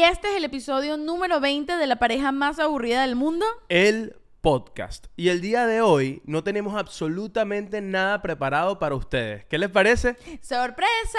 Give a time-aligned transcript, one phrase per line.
[0.00, 3.44] Y este es el episodio número 20 de la pareja más aburrida del mundo.
[3.68, 5.08] El podcast.
[5.14, 9.44] Y el día de hoy no tenemos absolutamente nada preparado para ustedes.
[9.44, 10.16] ¿Qué les parece?
[10.40, 11.18] ¡Sorpresa!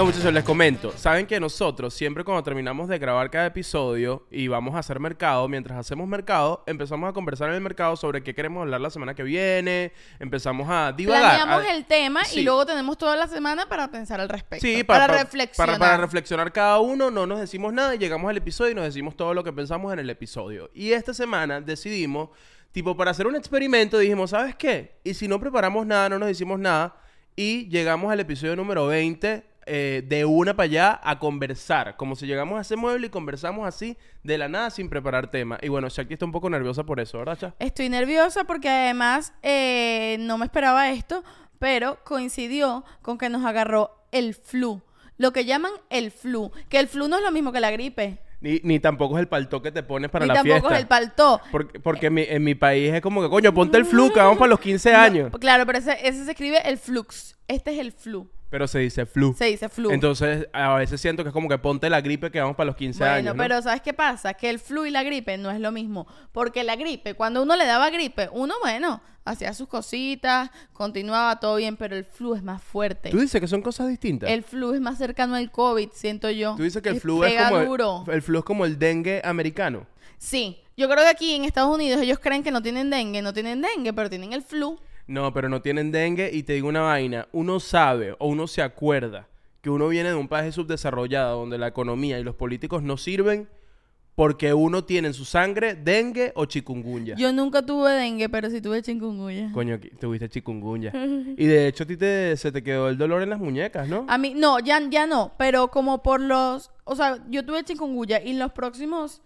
[0.00, 0.94] No, muchachos, les comento.
[0.96, 5.46] Saben que nosotros siempre cuando terminamos de grabar cada episodio y vamos a hacer mercado,
[5.46, 9.14] mientras hacemos mercado, empezamos a conversar en el mercado sobre qué queremos hablar la semana
[9.14, 11.36] que viene, empezamos a divagar.
[11.36, 12.40] Planeamos a- el tema Sí.
[12.40, 14.66] y luego tenemos toda la semana para pensar al respecto.
[14.66, 15.78] Sí, para, para, reflexionar.
[15.78, 18.84] Para, para reflexionar cada uno, no nos decimos nada y llegamos al episodio y nos
[18.84, 20.70] decimos todo lo que pensamos en el episodio.
[20.72, 22.30] Y esta semana decidimos,
[22.72, 24.98] tipo, para hacer un experimento, dijimos, ¿sabes qué?
[25.04, 26.96] Y si no preparamos nada, no nos decimos nada
[27.36, 32.26] y llegamos al episodio número 20 eh, de una para allá a conversar, como si
[32.26, 35.58] llegamos a ese mueble y conversamos así de la nada sin preparar tema.
[35.62, 37.54] Y bueno, Shakti está un poco nerviosa por eso, ¿verdad, Cha?
[37.60, 41.22] Estoy nerviosa porque además eh, no me esperaba esto,
[41.60, 44.82] pero coincidió con que nos agarró el flu.
[45.18, 46.50] Lo que llaman el flu.
[46.68, 48.18] Que el flu no es lo mismo que la gripe.
[48.40, 50.74] Ni, ni tampoco es el palto que te pones para ni la tampoco fiesta.
[50.74, 51.40] es el paltó.
[51.52, 54.18] Porque, porque en, mi, en mi país es como que, coño, ponte el flu, que
[54.18, 55.32] vamos para los 15 años.
[55.32, 57.36] No, claro, pero ese, ese se escribe el flux.
[57.46, 58.28] Este es el flu.
[58.50, 59.32] Pero se dice flu.
[59.32, 59.92] Se dice flu.
[59.92, 62.76] Entonces, a veces siento que es como que ponte la gripe que vamos para los
[62.76, 63.36] 15 bueno, años.
[63.36, 63.42] ¿no?
[63.42, 64.34] pero ¿sabes qué pasa?
[64.34, 66.06] Que el flu y la gripe no es lo mismo.
[66.32, 71.56] Porque la gripe, cuando uno le daba gripe, uno, bueno, hacía sus cositas, continuaba todo
[71.56, 73.10] bien, pero el flu es más fuerte.
[73.10, 74.28] Tú dices que son cosas distintas.
[74.28, 76.56] El flu es más cercano al COVID, siento yo.
[76.56, 78.04] Tú dices que el flu es como duro.
[78.08, 79.86] el, el flu es como el dengue americano.
[80.18, 83.32] Sí, yo creo que aquí en Estados Unidos ellos creen que no tienen dengue, no
[83.32, 84.78] tienen dengue, pero tienen el flu.
[85.10, 88.62] No, pero no tienen dengue y te digo una vaina, uno sabe o uno se
[88.62, 89.26] acuerda
[89.60, 93.48] que uno viene de un país subdesarrollado donde la economía y los políticos no sirven
[94.14, 97.16] porque uno tiene en su sangre dengue o chikungunya.
[97.16, 99.50] Yo nunca tuve dengue, pero sí tuve chikungunya.
[99.52, 100.92] Coño, tuviste chikungunya.
[101.36, 104.06] y de hecho a ti te, se te quedó el dolor en las muñecas, ¿no?
[104.08, 108.22] A mí, no, ya, ya no, pero como por los, o sea, yo tuve chikungunya
[108.22, 109.22] y los próximos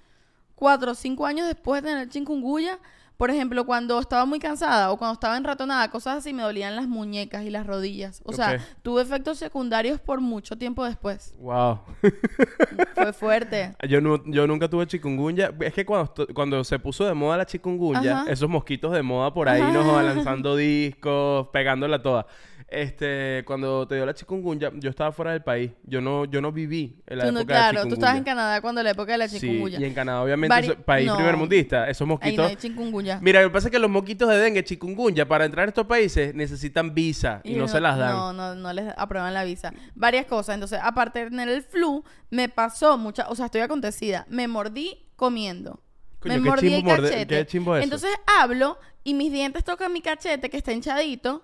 [0.55, 2.79] cuatro o cinco años después de tener chikungunya,
[3.17, 6.89] por ejemplo, cuando estaba muy cansada o cuando estaba enratonada, cosas así, me dolían las
[6.89, 8.21] muñecas y las rodillas.
[8.25, 11.33] O sea, tuve efectos secundarios por mucho tiempo después.
[11.39, 11.79] Wow.
[12.95, 13.75] Fue fuerte.
[13.89, 15.53] Yo, nu- yo nunca tuve chikungunya.
[15.61, 18.31] Es que cuando, cuando se puso de moda la chikungunya, Ajá.
[18.33, 19.73] esos mosquitos de moda por ahí Ajá.
[19.73, 22.27] nos van lanzando discos, pegándola toda.
[22.75, 25.71] Este, cuando te dio la chikungunya, yo estaba fuera del país.
[25.85, 27.95] Yo no, yo no viví en la no- época de claro, tú chikungunya.
[27.95, 29.79] estabas en Canadá cuando la época de la Sí, chikungunya.
[29.81, 31.17] y en Canadá, obviamente, Vari- eso- país no.
[31.17, 32.57] primermundista, esos Ahí no mosquitos.
[32.63, 33.19] chikungunya.
[33.23, 35.87] Mira, lo que pasa es que los mosquitos de dengue, chikungunya, para entrar a estos
[35.87, 38.13] países necesitan visa y, no, se las dan.
[38.13, 39.73] No, no, no les aprueban la visa.
[39.95, 40.55] Varias cosas.
[40.55, 44.27] Entonces, aparte de tener el flu, me pasó mucha, o sea, estoy acontecida.
[44.29, 45.81] Me mordí comiendo.
[46.21, 47.27] Coño, me qué mordí el morde- cachete.
[47.37, 47.85] qué chimbo eso.
[47.85, 48.11] Entonces
[48.41, 51.43] hablo y mis dientes tocan mi cachete que está hinchadito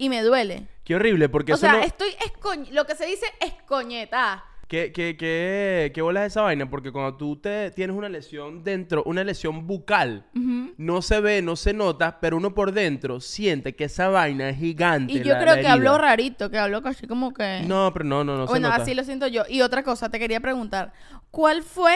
[0.00, 0.66] y me duele.
[0.82, 1.80] Qué horrible, porque o eso sea, no...
[1.82, 4.44] estoy escoñ- lo que se dice escoñeta.
[4.66, 6.70] ¿Qué, qué, qué, qué bola es esa vaina?
[6.70, 10.26] Porque cuando tú te tienes una lesión dentro, una lesión bucal,
[10.76, 14.58] no se ve, no se nota, pero uno por dentro siente que esa vaina es
[14.58, 15.12] gigante.
[15.12, 15.98] Y yo la- creo la que herida.
[15.98, 17.62] rarito, que hablo casi como que...
[17.66, 18.82] No, pero no, no, no se bueno, nota.
[18.82, 19.42] así lo siento yo.
[19.48, 20.92] Y otra cosa, te quería preguntar,
[21.32, 21.94] ¿cuál fue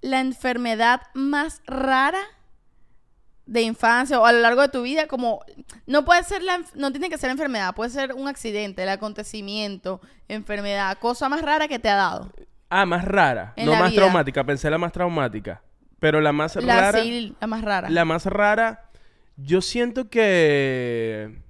[0.00, 2.18] la enfermedad más rara
[3.46, 5.06] de infancia o a lo largo de tu vida?
[5.06, 5.44] Como
[5.86, 10.00] no puede ser la, no tiene que ser enfermedad, puede ser un accidente, el acontecimiento,
[10.28, 12.32] enfermedad, cosa más rara que te ha dado.
[12.68, 13.52] Ah, más rara.
[13.56, 14.02] En no más vida.
[14.02, 15.62] traumática, pensé la más traumática.
[16.00, 17.02] Pero la más La rara...
[17.02, 17.88] sí, la más rara.
[17.88, 18.90] La más rara,
[19.36, 21.45] yo siento que...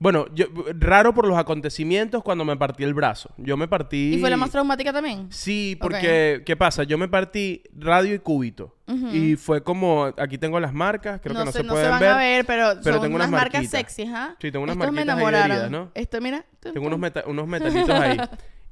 [0.00, 0.46] Bueno, yo,
[0.78, 3.30] raro por los acontecimientos cuando me partí el brazo.
[3.36, 4.14] Yo me partí...
[4.14, 5.26] ¿Y fue la más traumática también?
[5.30, 6.84] Sí, porque, ¿qué pasa?
[6.84, 8.76] Yo me partí radio y cúbito.
[9.12, 12.08] Y fue como, aquí tengo las marcas, creo que no se, no pueden van ver.
[12.10, 13.80] a ver, pero, pero son tengo unas unas marcas marquitas.
[13.80, 14.34] sexy, ¿ah?
[14.40, 15.72] Sí, tengo unas Estos me marquitas ahí enamoraron.
[15.72, 15.90] ¿no?
[15.94, 16.44] Esto, mira.
[16.60, 18.16] tum, Tengo unos, meta- unos metalitos ahí.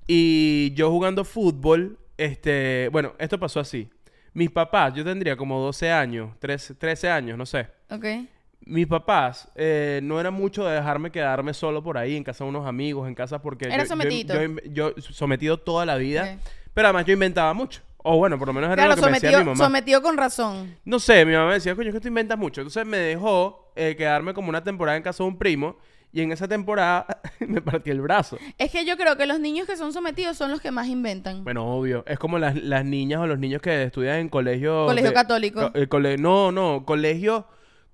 [0.06, 3.90] Y yo jugando fútbol, este, bueno, esto pasó así.
[4.32, 7.66] Mis papás, yo tendría como 12 años, 13, 13 años, no sé.
[7.90, 8.04] Ok.
[8.64, 12.50] Mis papás eh, no era mucho de dejarme quedarme solo por ahí, en casa de
[12.50, 13.66] unos amigos, en casa porque...
[13.66, 14.34] Era yo- sometidito.
[14.34, 16.38] Yo, yo- yo sometido toda la vida.
[16.74, 17.80] Pero además yo inventaba mucho.
[18.08, 19.64] O bueno, por lo menos era Claro, lo que me decía mi sometido, mamá.
[19.64, 20.76] sometido con razón.
[20.84, 22.60] No sé, mi mamá me decía, coño, es que tú inventas mucho.
[22.60, 25.76] Entonces me dejó eh, quedarme como una temporada en casa de un primo.
[26.12, 27.06] Y en esa temporada
[27.40, 28.38] me partí el brazo.
[28.58, 31.44] Es que yo creo que los niños que son sometidos son los que más inventan.
[31.44, 32.04] Bueno, obvio.
[32.06, 34.28] Es como las, las niñas o los niños que estudian en.
[34.28, 35.72] Colegio de- católico.
[35.72, 36.84] co- eh, cole- no, no.
[36.86, 37.46] Colegio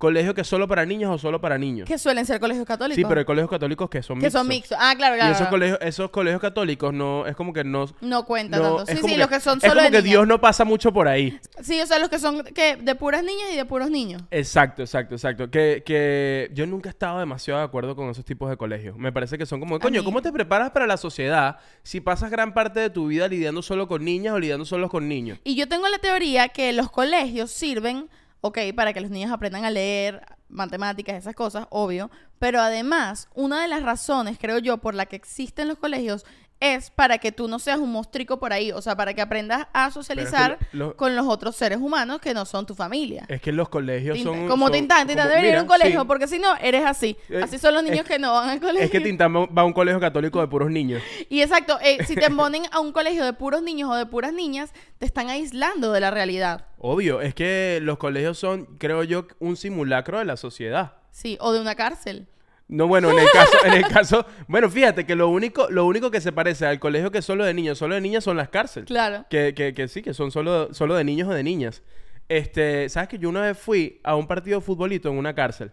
[0.03, 1.87] colegio que es solo para niños o solo para niños.
[1.87, 2.97] Que suelen ser colegios católicos.
[2.97, 4.77] Sí, pero hay colegios católicos que son Que son mixtos.
[4.77, 4.79] mixtos.
[4.81, 5.31] Ah, claro, claro.
[5.31, 7.87] Y esos colegios, esos colegios católicos no, es como que no...
[8.01, 8.91] No cuentan no- tanto.
[8.91, 10.11] es Sí, como sí, que- los que son Es solo como de que niñas.
[10.11, 11.39] Dios no pasa mucho por ahí.
[11.63, 14.23] Sí, o sea, los que son que de puras niñas y de puros niños.
[14.33, 15.51] Exacto, exacto, exacto.
[15.51, 18.97] Que, que yo nunca he estado demasiado de acuerdo con esos tipos de colegios.
[18.99, 22.53] Me parece que son como, coño, ¿cómo te preparas para la sociedad si pasas gran
[22.55, 25.39] parte de tu vida lidiando solo con niñas o lidiando solo con niños?
[25.45, 28.09] Y yo tengo la teoría que los colegios sirven,
[28.43, 32.11] ok, para que los niños aprendan a leer, matemáticas, esas cosas, obvio.
[32.39, 36.27] Pero además, una de las razones, creo yo, por la que existen los colegios
[36.63, 38.71] es para que tú no seas un mostrico por ahí.
[38.71, 40.59] O sea, para que aprendas a socializar
[40.97, 43.25] con los otros seres humanos que no son tu familia.
[43.29, 44.47] Es que los colegios son...
[44.47, 46.07] como Tintán, Tintán debería ir a un colegio, sí.
[46.07, 47.17] porque si no, eres así.
[47.29, 48.85] Eh, así son los niños es- que no van al colegio.
[48.85, 51.03] Es que Tintán va va a un colegio católico de puros niños.
[51.29, 54.33] Y exacto, eh, si te ponen a un colegio de puros niños o de puras
[54.33, 56.67] niñas, te están aislando de la realidad.
[56.79, 60.95] Obvio, es que los colegios son, creo yo, un simulacro de la sociedad.
[61.11, 62.27] Sí, o de una cárcel.
[62.73, 66.11] No, bueno, en el caso, en el caso, bueno, fíjate que lo único, lo único
[66.11, 68.49] que se parece al colegio que es solo de niños, solo de niñas son las
[68.49, 68.87] cárceles.
[68.87, 69.27] Claro.
[69.29, 71.83] Que, que, que sí, que son solo, solo de niños o de niñas.
[72.31, 75.71] Este, ¿sabes que yo una vez fui a un partido de futbolito en una cárcel?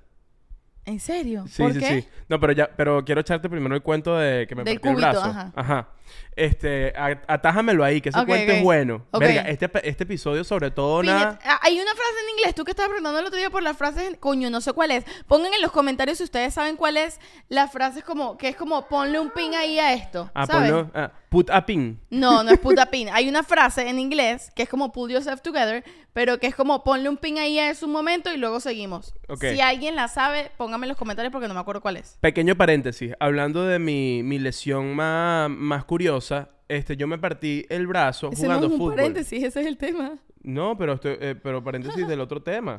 [0.84, 1.46] ¿En serio?
[1.48, 2.02] Sí, ¿Por sí, qué?
[2.02, 2.08] sí.
[2.28, 4.96] No, pero ya, pero quiero echarte primero el cuento de que me Del partió el
[5.14, 5.52] cubito, brazo.
[5.56, 5.90] ajá.
[6.40, 9.06] Este, a- atájamelo ahí, que ese cuento es bueno.
[9.12, 9.20] Ok.
[9.22, 11.38] Verga, este, este episodio sobre todo nada...
[11.44, 13.78] Ah, hay una frase en inglés, tú que estabas preguntando el otro día por las
[13.78, 15.04] frases, coño, no sé cuál es.
[15.28, 17.20] Pongan en los comentarios si ustedes saben cuál es
[17.50, 20.72] la frase como que es como ponle un pin ahí a esto, Ah, ¿sabes?
[20.72, 22.00] ponlo- ah, put a pin.
[22.10, 23.10] No, no es puta pin.
[23.12, 25.84] Hay una frase en inglés que es como pull yourself together,
[26.14, 29.14] pero que es como ponle un pin ahí a un momento y luego seguimos.
[29.40, 32.18] Si alguien la sabe, póngame en los comentarios porque no me acuerdo cuál es.
[32.22, 36.29] Pequeño paréntesis, hablando de mi, mi lesión más, más curiosa,
[36.68, 38.96] este, yo me partí el brazo Ese no jugando es un fútbol.
[38.96, 40.18] paréntesis, ese es el tema.
[40.42, 42.78] No, pero estoy, eh, pero paréntesis del otro tema.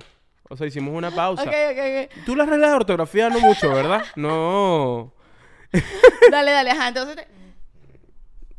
[0.48, 1.42] O sea, hicimos una pausa.
[1.42, 2.24] Ok, ok, ok.
[2.26, 4.02] Tú las reglas de ortografía no mucho, ¿verdad?
[4.16, 5.12] No.
[6.30, 6.88] Dale, dale, ajá.
[6.88, 7.28] Entonces, te-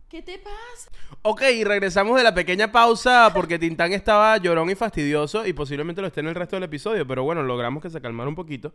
[0.10, 0.90] ¿qué te pasa?
[1.24, 6.02] Ok, y regresamos de la pequeña pausa porque Tintán estaba llorón y fastidioso y posiblemente
[6.02, 8.74] lo esté en el resto del episodio, pero bueno, logramos que se calmara un poquito.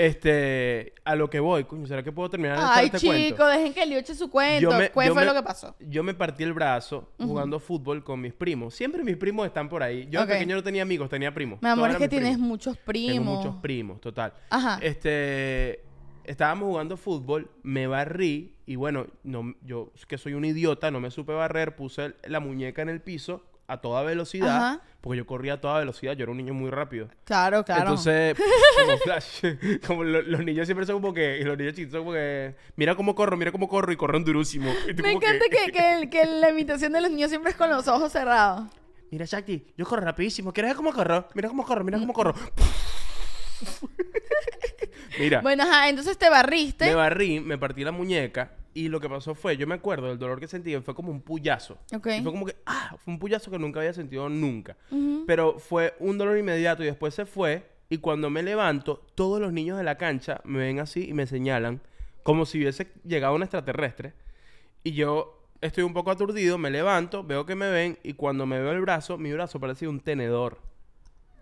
[0.00, 3.28] Este, a lo que voy, coño, ¿será que puedo terminar de Ay, echar este cuento?
[3.28, 4.70] chico, dejen que Leo eche su cuento.
[4.70, 5.76] Yo me- ¿Cuál yo fue me- lo que pasó?
[5.78, 8.74] Yo me partí el brazo jugando fútbol con mis primos.
[8.74, 10.08] Siempre mis primos están por ahí.
[10.10, 10.26] Yo Ok.
[10.28, 11.60] de pequeño no tenía amigos, tenía primos.
[11.60, 12.48] Mi amor, es que mis tienes primos.
[12.48, 13.12] muchos primos.
[13.12, 14.32] Tengo muchos primos, total.
[14.48, 14.78] Ajá.
[14.82, 15.82] Este,
[16.24, 21.10] estábamos jugando fútbol, me barrí y bueno, no, yo que soy un idiota, no me
[21.10, 24.80] supe barrer, puse el- la muñeca en el piso a toda velocidad, Ajá.
[25.00, 27.08] porque yo corría a toda velocidad, yo era un niño muy rápido.
[27.24, 27.82] Claro, claro.
[27.82, 28.36] Entonces,
[28.84, 29.44] como flash,
[29.86, 32.54] como lo- los niños siempre son como que, y los niños chiquitos son como que,
[32.76, 34.72] mira cómo corro, mira cómo corro y corren durísimo.
[34.88, 37.70] Y me encanta que, que, el- que la imitación de los niños siempre es con
[37.70, 38.68] los ojos cerrados.
[39.10, 40.52] Mira, Shakti, yo corro rapidísimo.
[40.52, 41.26] ¿Quieres ver cómo corro?
[41.34, 42.34] Mira cómo corro, mira cómo corro.
[45.18, 46.86] mira, Bueno, ajá, entonces te barriste.
[46.86, 50.18] me barrí, me partí la muñeca y lo que pasó fue, yo me acuerdo del
[50.18, 51.78] dolor que sentí, fue como un puyazo.
[51.90, 54.76] Y fue como que, ah, fue un puyazo que nunca había sentido nunca.
[55.26, 57.68] Pero fue un dolor inmediato y después se fue.
[57.88, 61.26] Y cuando me levanto, todos los niños de la cancha me ven así y me
[61.26, 61.80] señalan
[62.22, 64.12] como si hubiese llegado un extraterrestre.
[64.84, 68.60] Y yo estoy un poco aturdido, me levanto, veo que me ven y cuando me
[68.60, 70.60] veo el brazo, mi brazo parecía un tenedor.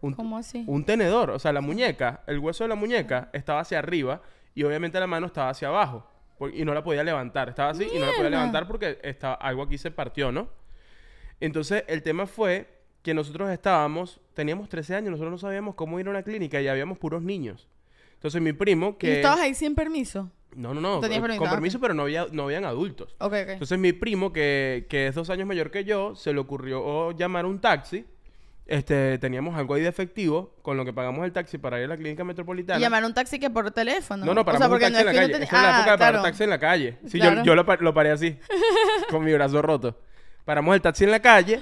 [0.01, 0.65] Un, ¿Cómo así?
[0.69, 4.23] un tenedor, o sea, la muñeca, el hueso de la muñeca estaba hacia arriba
[4.55, 6.07] y obviamente la mano estaba hacia abajo
[6.53, 9.63] y no la podía levantar, estaba así y no la podía levantar porque estaba, algo
[9.63, 10.49] aquí se partió, ¿no?
[11.41, 12.69] Entonces el tema fue
[13.03, 16.69] que nosotros estábamos, teníamos 13 años, nosotros no sabíamos cómo ir a una clínica y
[16.69, 17.69] habíamos puros niños.
[18.15, 19.17] Entonces mi primo ¿Y que...
[19.17, 20.31] estabas ahí sin permiso?
[20.57, 23.15] No, no, no, con permiso, ah, permiso, pero no, había, no habían adultos.
[23.21, 23.49] Ok, ok.
[23.51, 27.47] Entonces mi primo, que, que es dos años mayor que yo, se le ocurrió llamar
[27.47, 28.05] un taxi.
[28.69, 31.89] Este, teníamos algo ahí de efectivo, con lo que pagamos el taxi para ir a
[31.89, 32.79] la clínica metropolitana.
[32.79, 34.27] Y llamar un taxi que por teléfono.
[34.27, 35.29] No, no, O paramos sea, un taxi en la calle.
[35.39, 36.99] no es la Ah, época de parar taxi en la calle.
[37.07, 37.37] Sí, Claro.
[37.39, 38.39] yo, yo lo, lo paré así,
[39.11, 39.99] con mi brazo roto.
[40.45, 41.61] Paramos el taxi en la calle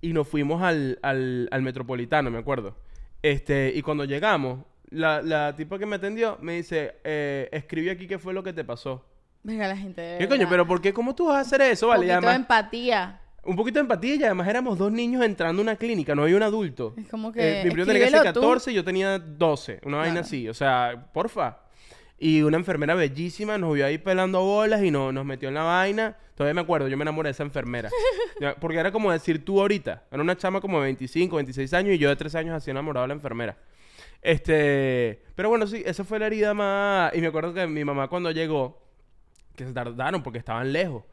[0.00, 2.74] y nos fuimos al, al, al metropolitano, me acuerdo.
[3.22, 8.06] Este, y cuando llegamos, la, la tipa que me atendió me dice, eh, escribí aquí
[8.06, 9.04] qué fue lo que te pasó.
[9.42, 10.00] Venga, la gente.
[10.00, 10.46] de ¿Qué coño?
[10.48, 10.94] ¿Pero por qué?
[10.94, 11.86] ¿Cómo tú vas a hacer eso?
[11.86, 13.20] Un Vale, y poquito de además- empatía.
[13.46, 16.36] Un poquito de empatía y además éramos dos niños entrando a una clínica, no había
[16.36, 16.94] un adulto.
[16.96, 18.40] Es como que, Eh, mi primo tenía que ser escríbelo tú.
[18.40, 20.26] 14 y yo tenía 12, una vaina Claro.
[20.26, 21.58] así, o sea, porfa.
[22.18, 25.64] Y una enfermera bellísima nos vio ahí pelando bolas y no, nos metió en la
[25.64, 26.16] vaina.
[26.34, 27.90] Todavía me acuerdo, yo me enamoré de esa enfermera.
[28.60, 30.04] Porque era como decir tú ahorita.
[30.10, 33.04] Era una chama como de 25, 26 años y yo de 13 años así enamorado
[33.04, 33.58] de la enfermera.
[34.22, 37.14] Este, pero bueno, sí, esa fue la herida más...
[37.14, 38.82] Y me acuerdo que mi mamá cuando llegó,
[39.54, 41.04] que se tardaron porque estaban lejos.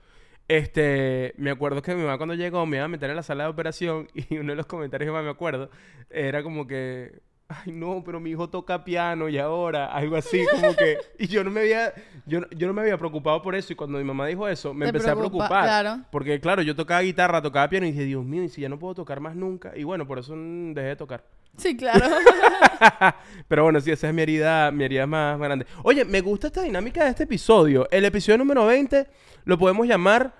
[0.47, 3.45] Este, me acuerdo que mi mamá cuando llegó me iba a meter en la sala
[3.45, 5.69] de operación y uno de los comentarios que más me acuerdo
[6.09, 7.21] era como que,
[7.65, 11.43] ay no, pero mi hijo toca piano y ahora, algo así, como que, y yo
[11.43, 11.93] no me había,
[12.25, 14.73] yo, no- yo no me había preocupado por eso y cuando mi mamá dijo eso,
[14.73, 15.63] me Te empecé a preocupa, preocupar.
[15.65, 16.01] claro.
[16.11, 18.79] Porque claro, yo tocaba guitarra, tocaba piano y dije, Dios mío, y si ya no
[18.79, 21.23] puedo tocar más nunca, y bueno, por eso mm, dejé de tocar.
[21.57, 22.05] Sí, claro.
[23.47, 25.65] Pero bueno, sí, esa es mi herida, mi herida más grande.
[25.83, 27.87] Oye, me gusta esta dinámica de este episodio.
[27.91, 29.07] El episodio número 20
[29.45, 30.33] lo podemos llamar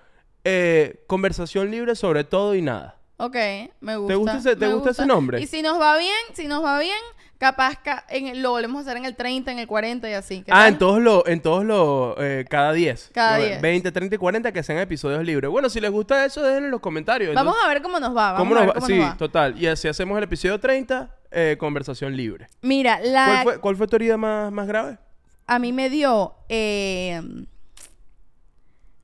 [0.44, 2.98] eh, Conversación libre sobre todo y nada.
[3.18, 3.36] Ok,
[3.82, 4.16] me gusta.
[4.16, 5.42] gusta ese- te gusta ese nombre?
[5.42, 6.98] Y si nos va bien, si nos va bien,
[7.38, 10.44] capaz ca- en, lo volvemos a hacer en el 30, en el 40 y así.
[10.44, 10.68] ¿Qué Ah, tal?
[10.74, 13.12] en todos los, en todos los, eh, cada 10.
[13.14, 13.62] Cada Lo- 10.
[13.62, 15.50] 20, 30 y 40 que sean episodios libres.
[15.52, 17.36] Bueno, si les gusta eso, déjenlo en los comentarios.
[17.36, 18.34] Vamos a ver cómo nos va.
[18.34, 18.74] Vamos ¿cómo a nos ver va?
[18.76, 19.18] cómo Sí, nos va.
[19.18, 19.62] total.
[19.62, 22.48] Y así hacemos el episodio 30, eh, conversación libre.
[22.62, 24.98] Mira, la, ¿Cuál fue, cuál fue tu herida más, más grave?
[25.46, 26.36] a mí me dio.
[26.50, 27.22] eh,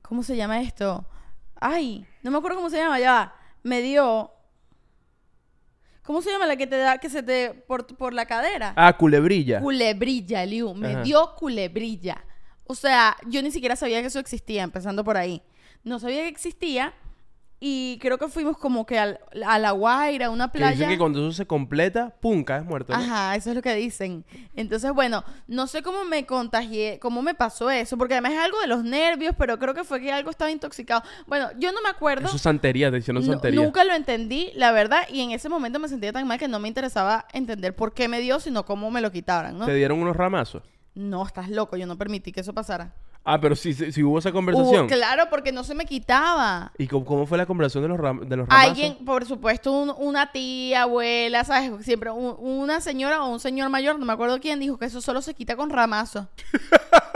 [0.02, 1.04] ¿Cómo se llama esto?
[1.60, 3.34] Ay, no me acuerdo cómo se llama, ya va.
[3.62, 4.32] Me dio.
[6.02, 7.50] ¿Cómo se llama la que te da, que se te.
[7.66, 8.72] por, por la cadera?
[8.76, 9.60] Ah, culebrilla.
[9.60, 10.74] Culebrilla, Liu.
[10.74, 11.02] Me Ajá.
[11.02, 12.24] dio culebrilla.
[12.66, 15.42] O sea, yo ni siquiera sabía que eso existía, empezando por ahí.
[15.84, 16.94] No sabía que existía.
[17.62, 20.72] Y creo que fuimos como que al- a La Guaira, una que playa.
[20.72, 22.94] dicen que cuando eso se completa, pum, caes muerto.
[22.94, 22.98] ¿no?
[22.98, 24.24] Ajá, eso es lo que dicen.
[24.56, 28.58] Entonces, bueno, no sé cómo me contagié, cómo me pasó eso, porque además es algo
[28.60, 31.02] de los nervios, pero creo que fue que algo estaba intoxicado.
[31.26, 32.28] Bueno, yo no me acuerdo.
[32.28, 33.60] Eso es santería, te hicieron santería.
[33.62, 36.60] nunca lo entendí, la verdad, y en ese momento me sentía tan mal que no
[36.60, 39.66] me interesaba entender por qué me dio, sino cómo me lo quitaran, ¿no?
[39.66, 40.62] Te dieron unos ramazos.
[40.94, 42.94] No, estás loco, yo no permití que eso pasara.
[43.22, 44.88] Ah, pero sí, sí, sí hubo esa conversación.
[44.88, 46.72] Claro, porque no se me quitaba.
[46.78, 48.70] ¿Y cómo, cómo fue la conversación de los, ram- de los ramazos?
[48.70, 51.84] Alguien, por supuesto, un- una tía, abuela, ¿sabes?
[51.84, 55.02] Siempre un- una señora o un señor mayor, no me acuerdo quién, dijo que eso
[55.02, 56.26] solo se quita con ramazos.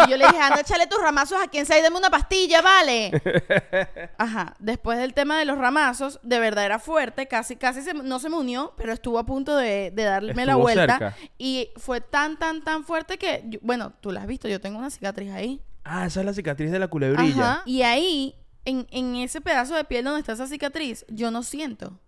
[0.06, 2.61] y yo le dije, anda, échale tus ramazos a quien sea y dame una pastilla,
[2.61, 3.11] ¿vale?
[4.18, 4.54] Ajá.
[4.58, 8.28] Después del tema de los ramazos, de verdad era fuerte, casi, casi se- no se
[8.28, 10.99] me unió, pero estuvo a punto de, de darme la Estuvo vuelta.
[10.99, 11.16] cerca.
[11.38, 14.78] Y fue tan, tan, tan fuerte que, yo- bueno, tú la has visto, yo tengo
[14.78, 15.62] una cicatriz ahí.
[15.84, 17.52] Ah, esa es la cicatriz de la culebrilla.
[17.52, 17.62] Ajá.
[17.66, 21.98] Y ahí, en, en ese pedazo de piel donde está esa cicatriz, yo no siento.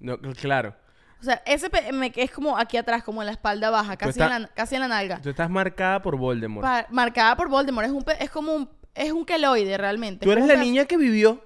[0.00, 0.74] No, cl- claro.
[1.20, 4.20] O sea, ese pe- me, es como aquí atrás, como en la espalda baja, casi,
[4.22, 5.20] en, la, casi en la nalga.
[5.20, 6.64] Tú estás marcada por Voldemort.
[6.66, 7.86] Pa- marcada por Voldemort.
[7.86, 8.68] Es, un, pe- es como un...
[8.94, 10.24] Es un queloide, realmente.
[10.24, 11.44] Tú Es eres como la un pedazo- niña que vivió.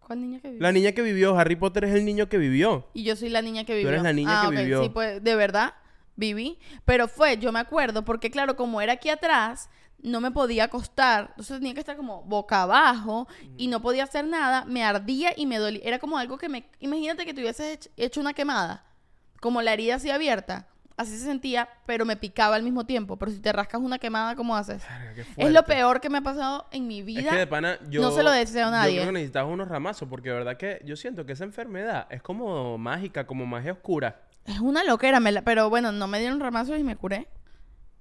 [0.00, 0.62] ¿Cuál niña que vivió?
[0.62, 1.36] La niña que vivió.
[1.38, 2.88] Harry Potter es el niño que vivió.
[2.94, 3.88] Y yo soy la niña que Tú vivió.
[3.90, 4.82] eres la niña Ah, que ok, vivió.
[4.82, 5.74] Sí, pues, de verdad,
[6.16, 6.58] viví.
[6.84, 9.70] Pero fue, yo me acuerdo, porque claro, como era aquí atrás,
[10.04, 11.28] no me podía acostar.
[11.30, 14.64] Entonces tenía que estar como boca abajo y no podía hacer nada.
[14.66, 15.80] Me ardía y me dolía.
[15.84, 16.64] Era como algo que me...
[16.80, 18.84] Imagínate que te hubieses hech- hecho una quemada.
[19.40, 20.68] Como la herida así abierta.
[20.96, 23.16] Así se sentía, pero me picaba al mismo tiempo.
[23.16, 24.82] Pero si te rascas una quemada, ¿cómo haces?
[25.16, 27.20] Qué Es lo peor que me ha pasado en mi vida.
[27.22, 28.00] Es que de pana, yo...
[28.00, 28.94] no se lo deseo a Yo nadie.
[28.98, 32.22] creo que necesitabas unos ramazos porque de verdad que yo siento que esa enfermedad es
[32.22, 34.20] como mágica, como magia oscura.
[34.44, 37.26] Es una loquera, me la- pero bueno, no me dieron ramazos y me curé.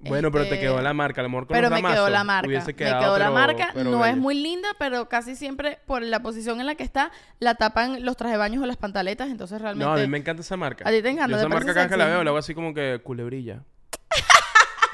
[0.09, 2.09] Bueno, pero te Este, quedó la marca, a lo mejor con Pero los me quedó
[2.09, 2.47] la marca.
[2.47, 3.71] hubiese me quedó la marca.
[3.73, 7.11] pero no es muy linda, pero casi siempre por la posición en la que está,
[7.39, 9.29] la tapan los traje baños o las pantaletas.
[9.29, 9.85] Entonces realmente.
[9.85, 10.87] No, a mí me encanta esa marca.
[10.87, 12.53] A ti te encanta, Yo ¿te esa marca cada que la veo, la hago así
[12.53, 13.61] como que culebrilla.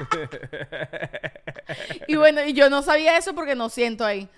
[2.08, 4.28] Y bueno, y yo no sabía eso porque no siento ahí.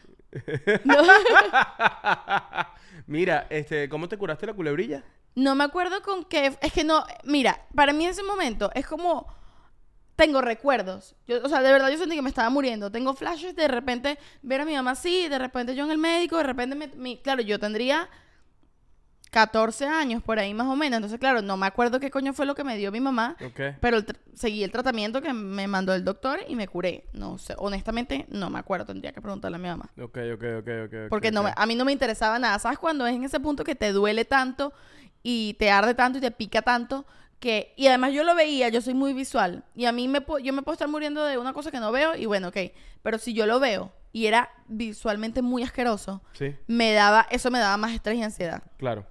[0.84, 0.96] No,
[3.06, 5.02] Mira, este, ¿cómo te curaste la culebrilla?
[5.34, 6.56] no me acuerdo con qué.
[6.60, 7.04] Es que no.
[7.24, 9.26] Mira, para mí ese momento es como.
[10.16, 11.16] Tengo recuerdos.
[11.26, 12.90] Yo, o sea, de verdad yo sentí que me estaba muriendo.
[12.92, 16.36] Tengo flashes de repente ver a mi mamá así, de repente yo en el médico,
[16.36, 18.08] de repente me, mi- claro, yo tendría
[19.30, 20.98] 14 años por ahí más o menos.
[20.98, 23.36] Entonces, claro, no me acuerdo qué coño fue lo que me dio mi mamá,
[23.80, 27.06] pero el seguí el tratamiento que me mandó el doctor y me curé.
[27.14, 29.90] No sé, honestamente no me acuerdo, tendría que preguntarle a mi mamá.
[29.98, 31.08] Ok, ok, ok, ok.
[31.08, 32.58] Porque no me- a mí no me interesaba nada.
[32.58, 34.74] ¿Sabes cuando es en ese punto que te duele tanto
[35.22, 37.06] y te arde tanto y te pica tanto?
[37.42, 39.64] Que, y además yo lo veía, yo soy muy visual.
[39.74, 42.14] Y a mí me, yo me puedo estar muriendo de una cosa que no veo
[42.14, 42.56] y bueno, ok.
[43.02, 47.58] Pero si yo lo veo y era visualmente muy asqueroso, Sí, me daba, eso me
[47.58, 48.62] daba más estrés y ansiedad.
[48.78, 49.04] claro.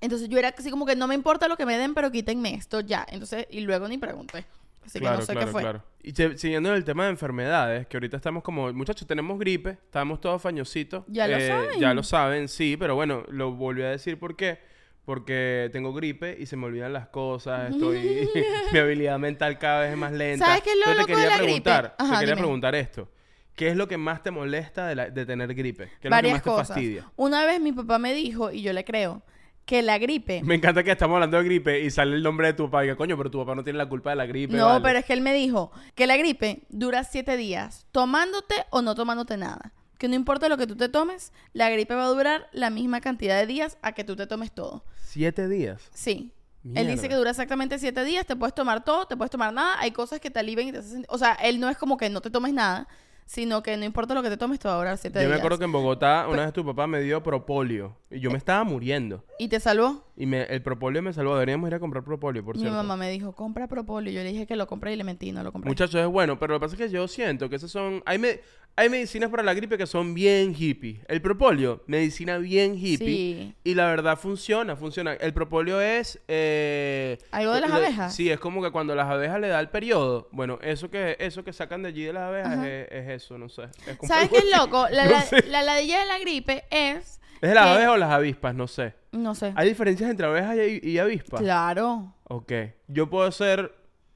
[0.00, 2.54] Entonces yo era así como que no me importa lo que me den, pero quítenme
[2.54, 3.04] esto ya.
[3.10, 4.44] Entonces, y luego ni pregunté.
[4.84, 5.62] Así claro, que no sé claro, qué fue.
[5.62, 5.82] claro.
[6.02, 10.40] Y siguiendo el tema de enfermedades, que ahorita estamos como, muchachos, tenemos gripe, estamos todos
[10.40, 11.02] fañositos.
[11.08, 11.80] Ya lo Eh, saben.
[11.80, 14.60] Ya lo saben, sí, pero bueno, lo volví a decir por qué.
[15.06, 18.28] Porque tengo gripe y se me olvidan las cosas, estoy...
[18.72, 20.44] mi habilidad mental cada vez es más lenta.
[20.44, 21.62] ¿Sabes qué es lo Entonces te loco de quería la gripe?
[21.62, 22.42] preguntar, Ajá, te quería dime.
[22.42, 23.08] preguntar esto.
[23.54, 25.88] ¿Qué es lo que más te molesta de, la- de tener gripe?
[26.00, 26.68] ¿Qué es Varias lo que más cosas.
[26.68, 27.10] te fastidia?
[27.16, 29.22] Una vez mi papá me dijo, y yo le creo,
[29.64, 30.42] que la gripe...
[30.44, 32.84] Me encanta que estamos hablando de gripe y sale el nombre de tu papá.
[32.84, 34.54] Y que, coño, pero tu papá no tiene la culpa de la gripe.
[34.56, 34.80] No, vale".
[34.82, 38.94] pero es que él me dijo que la gripe dura siete días, tomándote o no
[38.94, 39.72] tomándote nada.
[39.98, 43.00] Que no importa lo que tú te tomes, la gripe va a durar la misma
[43.00, 44.84] cantidad de días a que tú te tomes todo.
[45.02, 45.82] Siete días.
[45.92, 46.32] Sí.
[46.74, 49.78] Él dice que dura exactamente siete días, te puedes tomar todo, te puedes tomar nada,
[49.78, 52.10] hay cosas que te alivian y te hacen O sea, él no es como que
[52.10, 52.88] no te tomes nada,
[53.26, 55.30] sino que no importa lo que te tomes, te va a durar siete Yo días.
[55.32, 58.38] me acuerdo que en Bogotá una vez tu papá me dio propolio y yo me
[58.38, 59.24] estaba muriendo.
[59.38, 60.04] ¿Y te salvó?
[60.16, 61.34] Y me, el propolio me salvó.
[61.34, 62.76] Deberíamos ir a comprar propolio, por Mi cierto.
[62.76, 64.10] mamá me dijo, compra propolio.
[64.12, 65.68] Yo le dije que lo compré y le mentí, no lo compré.
[65.68, 68.02] Muchachos, es bueno, pero lo que pasa es que yo siento que esos son...
[68.06, 68.40] Hay, me-
[68.78, 71.00] hay medicinas para la gripe que son bien hippie.
[71.08, 72.98] El propolio, medicina bien hippie.
[73.06, 73.54] Sí.
[73.64, 75.14] Y la verdad funciona, funciona.
[75.14, 76.20] El propolio es...
[76.28, 78.14] eh, ¿Algo de las le- abejas?
[78.14, 80.28] Sí, es como que cuando las abejas le da el periodo.
[80.30, 83.48] Bueno, eso que eso que sacan de allí de las abejas es, es eso, no
[83.48, 83.64] sé.
[83.86, 84.86] Es como ¿Sabes qué es loco?
[84.90, 85.42] La, No la, sé.
[85.48, 87.20] la ladilla de la gripe es...
[87.40, 88.54] ¿Es las que- abejas o las avispas?
[88.54, 88.94] No sé.
[89.12, 89.52] No sé.
[89.56, 91.40] ¿Hay diferencias entre abejas y, y avispas?
[91.40, 92.14] Claro.
[92.24, 92.52] Ok.
[92.88, 93.74] Yo puedo ser...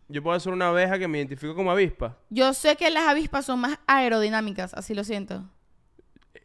[0.09, 2.17] Yo puedo ser una abeja que me identifico como avispa.
[2.31, 5.45] Yo sé que las avispas son más aerodinámicas, así lo siento.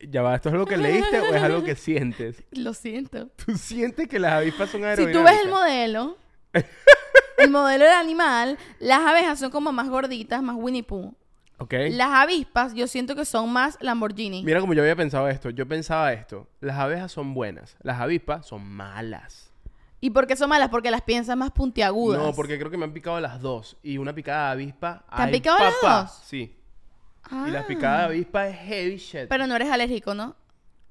[0.07, 2.43] Ya va, ¿esto es algo que leíste o es algo que sientes?
[2.51, 3.27] Lo siento.
[3.43, 5.21] ¿Tú sientes que las avispas son Si aerodinámicas?
[5.23, 6.17] tú ves el modelo,
[7.39, 11.15] el modelo del animal, las abejas son como más gorditas, más Winnie Pooh.
[11.57, 11.73] Ok.
[11.91, 14.43] Las avispas yo siento que son más Lamborghini.
[14.43, 15.49] Mira como yo había pensado esto.
[15.49, 16.47] Yo pensaba esto.
[16.59, 17.77] Las abejas son buenas.
[17.81, 19.51] Las avispas son malas.
[20.01, 20.69] ¿Y por qué son malas?
[20.69, 22.21] Porque las piensas más puntiagudas.
[22.21, 23.77] No, porque creo que me han picado las dos.
[23.81, 25.05] Y una picada de avispa...
[25.15, 26.21] ¿Te han ¡ay, picado las dos?
[26.25, 26.55] Sí.
[27.23, 27.45] Ah.
[27.47, 29.27] Y la picada de avispa es heavy shit.
[29.29, 30.35] Pero no eres alérgico, ¿no?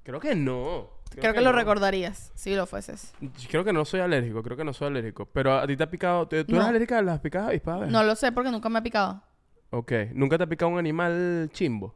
[0.02, 0.88] Creo que no.
[1.10, 1.56] Creo, que, lo no.
[1.58, 3.12] recordarías si lo fueses.
[3.48, 4.42] Creo que no soy alérgico.
[4.42, 5.26] Creo que no soy alérgico.
[5.26, 6.26] Pero a ti te ha picado...
[6.26, 6.56] ¿Tú No.
[6.56, 7.74] eres alérgica a las picadas de avispa?
[7.74, 7.92] abejas?
[7.92, 9.22] No lo sé porque nunca me ha picado.
[9.70, 9.92] Ok.
[10.12, 11.94] ¿Nunca te ha picado un animal chimbo?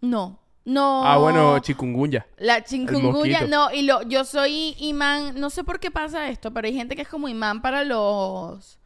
[0.00, 0.38] No.
[0.64, 1.04] No.
[1.04, 2.26] Ah, bueno, chikungunya.
[2.38, 6.68] La chikungunya, no, y lo, yo soy imán, no sé por qué pasa esto, pero
[6.68, 8.78] hay gente que es como imán para los,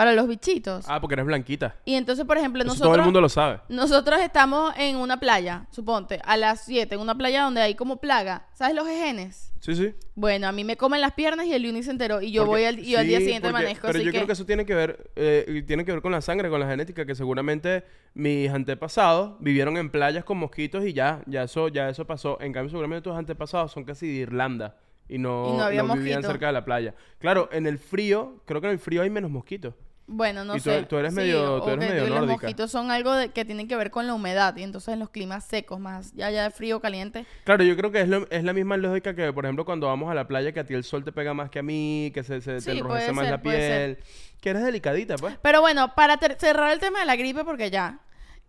[0.00, 0.86] para los bichitos.
[0.88, 1.76] Ah, porque eres blanquita.
[1.84, 3.60] Y entonces, por ejemplo, Eso nosotros, todo el mundo lo sabe.
[3.68, 7.98] nosotros estamos en una playa, suponte, a las 7, en una playa donde hay como
[7.98, 8.46] plaga.
[8.54, 9.52] ¿Sabes los ejenes?
[9.60, 9.92] Sí, sí.
[10.14, 12.22] Bueno, a mí me comen las piernas y el Uni se enteró.
[12.22, 13.86] Y yo Porque- voy al, y al día siguiente porque- amanezco.
[13.88, 16.12] Pero así yo que, creo que eso tiene que ver, eh, tiene que ver con
[16.12, 20.94] la sangre, con la genética, que seguramente mis antepasados vivieron en playas con mosquitos y
[20.94, 22.40] ya, ya eso, ya eso pasó.
[22.40, 24.78] En cambio, seguramente tus antepasados son casi de Irlanda
[25.10, 26.94] y no, Y no había vivían cerca de la playa.
[27.18, 29.74] Claro, en el frío, creo que en el frío hay menos mosquitos.
[30.06, 30.82] Bueno, no Y tú- sé.
[30.84, 32.32] tú eres Sí, medio- o tú eres medio Los nórdica.
[32.32, 34.56] mosquitos son algo de- que tienen que ver con la humedad.
[34.56, 37.26] Y entonces en los climas secos, más ya ya de frío, caliente.
[37.44, 40.10] Claro, yo creo que es, lo- es la misma lógica que, por ejemplo, cuando vamos
[40.10, 42.24] a la playa, que a ti el sol te pega más que a mí, que
[42.24, 43.98] se, se te enrojece más ser, la piel.
[44.40, 45.36] Que eres delicadita, pues.
[45.42, 48.00] Pero bueno, para cerrar el tema de la gripe, porque ya.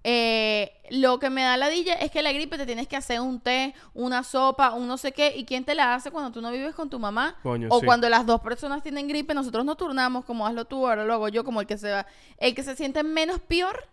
[0.03, 3.39] Eh, lo que me da ladilla es que la gripe te tienes que hacer un
[3.39, 5.35] té, una sopa, un no sé qué.
[5.35, 7.37] ¿Y quién te la hace cuando tú no vives con tu mamá?
[7.43, 7.85] Coño, o sí.
[7.85, 11.29] cuando las dos personas tienen gripe, nosotros nos turnamos, como hazlo tú, ahora lo hago
[11.29, 12.07] yo, como el que se va.
[12.37, 13.87] El que se siente menos peor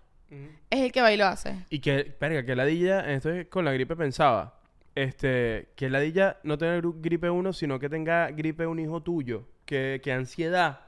[0.71, 1.65] es el que va y lo hace.
[1.71, 4.59] Y que, verga, que ladilla, esto es con la gripe pensaba,
[4.95, 10.01] este, que ladilla no tenga gripe uno, sino que tenga gripe un hijo tuyo, que,
[10.03, 10.81] que ansiedad,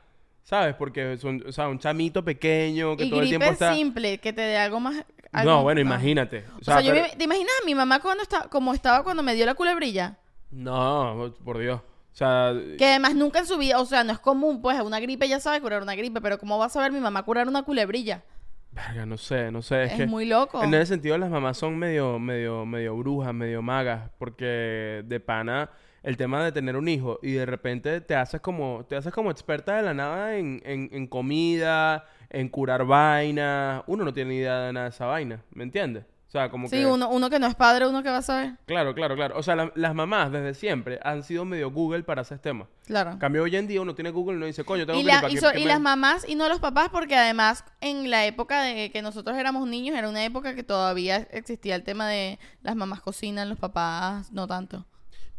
[0.51, 0.75] ¿sabes?
[0.75, 3.73] Porque son, o sea, un chamito pequeño que y todo el tiempo está...
[3.73, 5.05] simple, que te dé algo más.
[5.45, 6.45] No, bueno, imagínate.
[6.61, 9.23] O sea, yo pero- me- ¿te imaginas a mi mamá cuando está, como estaba cuando
[9.23, 10.19] me dio la culebrilla?
[10.51, 11.81] No, por Dios.
[11.81, 14.99] O sea, Que además nunca en su vida, o sea, no es común, pues una
[14.99, 17.63] gripe ya sabe curar una gripe, pero ¿cómo va a saber mi mamá curar una
[17.63, 18.25] culebrilla?
[18.73, 19.85] verga, no sé, no sé.
[19.85, 20.63] Es, Es, que muy loco.
[20.63, 25.71] en ese sentido las mamás son medio, medio, medio brujas, medio magas, porque de pana
[26.03, 29.31] el tema de tener un hijo y de repente te haces como, te haces como
[29.31, 33.83] experta de la nada en, en, en comida, en curar vainas.
[33.87, 36.05] Uno no tiene ni idea de nada de esa vaina, ¿me entiendes?
[36.27, 36.87] O sea, como Sí, que...
[36.87, 38.53] uno, uno que no es padre, uno que va a saber.
[38.65, 39.37] Claro, claro, claro.
[39.37, 42.69] O sea, la- las mamás desde siempre han sido medio Google para hacer temas.
[42.87, 43.11] Claro.
[43.11, 45.09] En cambio, hoy en día uno tiene Google y uno dice, coño, tengo Y, que
[45.09, 47.17] la- para y que- so- que y me- las mamás y no los papás, porque
[47.17, 51.75] además en la época de que nosotros éramos niños, era una época que todavía existía
[51.75, 54.87] el tema de las mamás cocinan, los papás no tanto.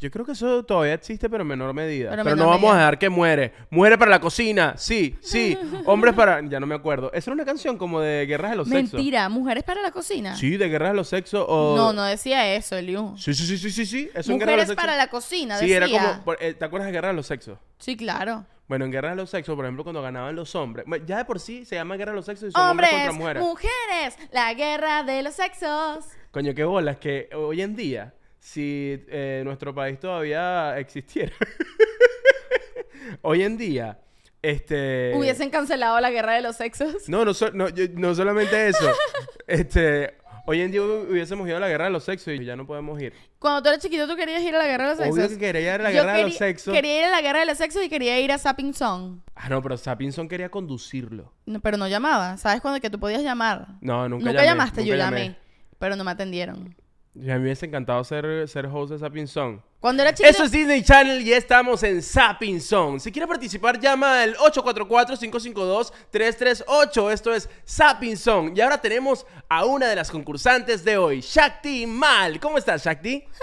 [0.02, 2.10] Yo creo que eso todavía existe, pero en menor medida.
[2.10, 3.54] Pero no vamos a dejar que muere.
[3.70, 4.74] Muere para la cocina.
[4.76, 5.56] Sí, sí.
[5.86, 6.42] Hombres para...
[6.50, 7.14] Ya no me acuerdo.
[7.14, 8.94] Esa era una canción como de Guerras de los Sexos.
[8.96, 10.36] Mentira, mujeres para la cocina.
[10.36, 11.76] Sí, de Guerras de los Sexos o...
[11.78, 13.16] No, no decía eso, Eliu.
[13.16, 14.10] Sí, sí, sí, sí, sí, sí.
[14.14, 14.98] Eso en Guerras de Mujeres los para Sexos.
[15.06, 15.78] la cocina, Sí, decía.
[15.78, 16.34] era como...
[16.40, 17.60] eh, ¿Te acuerdas de Guerras de los Sexos?
[17.78, 18.44] Sí, claro.
[18.68, 20.86] Bueno, en Guerras de los Sexos, por ejemplo, cuando ganaban los hombres...
[21.06, 23.42] Ya de por sí se llama Guerra de los Sexos y son hombres, Hombres, contra
[23.42, 23.44] mujeres.
[23.44, 26.06] mujeres, la guerra de los sexos.
[26.32, 31.32] Coño, qué bolas que hoy en día, si eh, nuestro país todavía existiera,
[33.22, 34.00] hoy en día,
[34.42, 35.14] este...
[35.16, 37.08] Hubiesen cancelado la guerra de los sexos.
[37.08, 38.92] No, no, so- no, yo- no solamente eso.
[39.48, 40.16] este,
[40.48, 42.66] hoy en día hu- hubiésemos ido a la guerra de los sexos y ya no
[42.66, 43.14] podemos ir.
[43.38, 45.38] Cuando tú eras chiquito, tú querías ir a la guerra de los Obvio sexos.
[45.38, 46.74] que quería ir a la guerra de los sexos.
[46.74, 49.20] Quería ir a la guerra de los sexos y quería ir a Sapping Song.
[49.36, 51.32] Ah, no, pero Sapinson quería conducirlo.
[51.46, 52.38] No, pero no llamaba.
[52.38, 53.68] ¿Sabes cuando que tú podías llamar?
[53.82, 55.36] No, nunca, Nunca llamé, llamaste, yo nunca llamé.
[55.78, 56.76] Pero no me atendieron.
[57.13, 59.60] Y a mí me hubiese encantado ser, ser host de Sapping Song.
[59.82, 60.30] Cuando era chiquito...
[60.30, 63.02] Eso es Disney Channel y estamos en Sapping Zone.
[63.02, 67.12] Si quieres participar, llama al 844-552-338.
[67.12, 68.54] Esto es Sapping Zone.
[68.56, 72.39] Y ahora tenemos a una de las concursantes de hoy, Shakti Mal.
[72.39, 73.26] ¿Cómo estás, Shakti?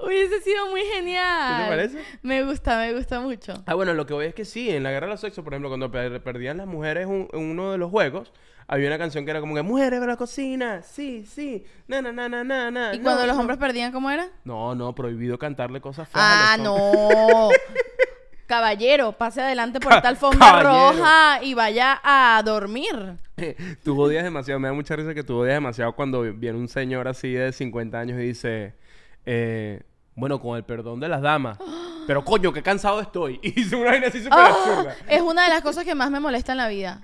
[0.00, 1.56] Hubiese sido muy genial.
[1.58, 1.98] ¿Qué te parece?
[2.22, 3.54] Me gusta, me gusta mucho.
[3.66, 5.52] Ah, bueno, lo que voy es que sí, en la guerra de los sexos, por
[5.52, 8.32] ejemplo, cuando per- perdían las mujeres un- en uno de los juegos,
[8.72, 12.10] había una canción que era como que mujeres de la cocina, sí, sí, na, na,
[12.12, 12.94] na, na, na, na.
[12.94, 13.40] ¿Y no, cuando los no".
[13.42, 14.28] hombres perdían, cómo era?
[14.44, 17.48] No, no, prohibido cantarle cosas feas Ah, a los no.
[18.46, 20.92] Caballero, pase adelante por esta alfombra caballero.
[20.98, 23.16] roja y vaya a dormir.
[23.84, 27.08] tú odias demasiado, me da mucha risa que tú odias demasiado cuando viene un señor
[27.08, 28.74] así de 50 años y dice,
[29.24, 29.82] eh,
[30.16, 31.58] bueno, con el perdón de las damas,
[32.06, 33.38] pero coño, qué cansado estoy.
[33.42, 34.96] Y dice una vaina así súper Ah, absurda.
[35.08, 37.00] es una de las cosas que más me molesta en la vida.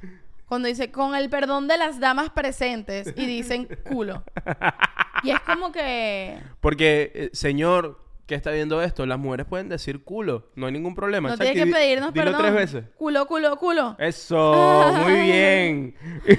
[0.48, 4.24] Cuando dice, con el perdón de las damas presentes, y dicen culo.
[5.24, 10.04] Y es como que Porque, eh, señor que está viendo esto, las mujeres pueden decir
[10.04, 11.28] culo, no hay ningún problema.
[11.30, 12.40] no Shakti, tiene que di- pedirnos dilo perdón.
[12.42, 12.84] tres veces.
[12.96, 13.96] Culo, culo, culo.
[13.98, 15.94] Eso, muy bien.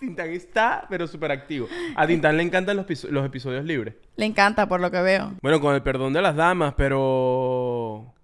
[0.00, 1.68] Tintán está, pero súper activo.
[1.94, 3.94] A Tintán le encantan los, los episodios libres.
[4.16, 5.32] Le encanta, por lo que veo.
[5.40, 6.98] Bueno, con el perdón de las damas, pero...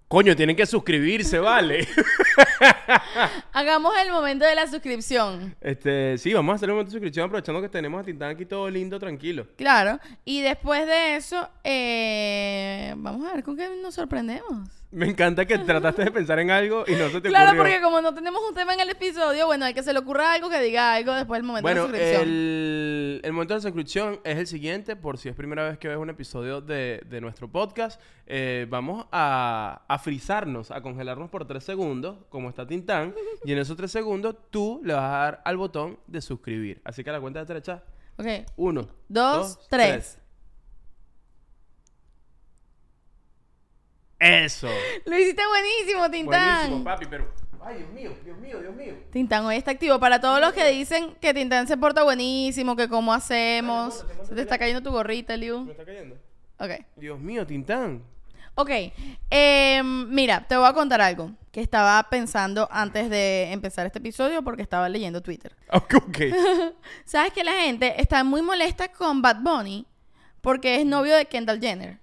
[0.09, 1.87] Coño, tienen que suscribirse, ¿vale?
[3.53, 5.55] Hagamos el momento de la suscripción.
[5.61, 8.47] este, sí, vamos a hacer un momento de suscripción aprovechando que tenemos a Tintán aquí
[8.47, 9.47] todo lindo, tranquilo.
[9.57, 10.01] Claro.
[10.25, 14.71] Y después de eso, eh, vamos a ver con qué nos sorprendemos.
[14.91, 17.63] Me encanta que trataste de pensar en algo y no se te Claro, ocurrió.
[17.63, 20.33] porque como no tenemos un tema en el episodio, bueno, hay que se le ocurra
[20.33, 22.23] algo que diga algo después del momento de la Bueno, suscripción.
[22.23, 25.89] el, el momento de la suscripción es el siguiente, por si es primera vez que
[25.89, 28.01] ves un episodio de, de nuestro podcast.
[28.27, 33.59] eh, vamos a, a frizarnos, a congelarnos por tres segundos, como está Tintán, y en
[33.59, 36.81] esos tres segundos tú le vas a dar al botón de suscribir.
[36.85, 37.83] Así que a la cuenta de derecha,
[38.17, 38.27] Ok.
[38.57, 40.19] uno, Dos, tres.
[44.19, 44.69] Eso.
[45.05, 46.57] Lo hiciste buenísimo, Tintán.
[46.71, 47.29] Buenísimo, papi, pero...
[47.61, 48.95] Ay, Dios mío, Dios mío, Dios mío.
[49.13, 49.99] Tintán hoy está activo.
[50.01, 54.07] Para todos los que dicen que Tintán se porta buenísimo, que cómo hacemos.
[54.27, 55.71] Se te está cayendo tu gorrita, ¿Me Liu.
[55.71, 56.17] está cayendo?
[56.59, 56.71] Ok.
[56.97, 58.03] Dios mío, Tintán.
[58.55, 58.71] Ok.
[59.31, 64.43] em, mira, te voy a contar algo que estaba pensando antes de empezar este episodio
[64.43, 65.55] porque estaba leyendo Twitter.
[65.73, 66.19] Ok, ok.
[67.05, 69.87] ¿Sabes que la gente está muy molesta con Bad Bunny
[70.41, 71.99] porque es novio de Kendall Jenner?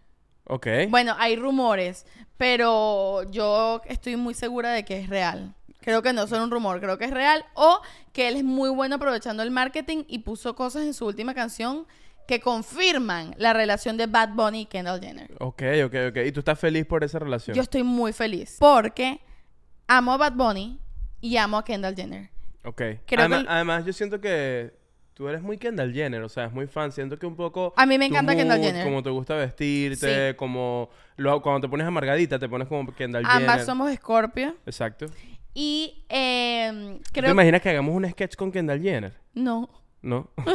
[0.46, 0.68] Ok.
[0.90, 2.06] Bueno, hay rumores,
[2.38, 5.54] pero yo estoy muy segura de que es real.
[5.82, 7.46] Creo que no son un rumor, creo que es real.
[7.54, 7.80] O
[8.12, 11.86] que él es muy bueno aprovechando el marketing y puso cosas en su última canción
[12.28, 15.32] que confirman la relación de Bad Bunny y Kendall Jenner.
[15.40, 16.18] Ok, ok, ok.
[16.26, 17.56] ¿Y tú estás feliz por esa relación?
[17.56, 19.20] Yo estoy muy feliz porque
[19.88, 20.80] amo a Bad Bunny
[21.22, 22.32] y amo a Kendall Jenner.
[22.64, 22.82] Ok.
[23.06, 24.74] Creo además, que- además, yo siento que
[25.16, 26.92] tú eres muy Kendall Jenner, o sea, es muy fan.
[26.92, 27.74] Siento que un poco.
[27.76, 28.84] A mí me encanta Kendall Jenner.
[28.86, 30.90] Como te gusta vestirte, como.
[31.18, 33.50] lo- cuando te pones amargadita, te pones como Kendall Jenner.
[33.50, 34.56] Ambas somos Scorpio.
[34.68, 35.08] Exacto.
[35.54, 39.14] Y eh, ¿Tú ¿Te creo imaginas que hagamos un sketch con Kendall Jenner?
[39.34, 39.70] No.
[40.02, 40.30] ¿No?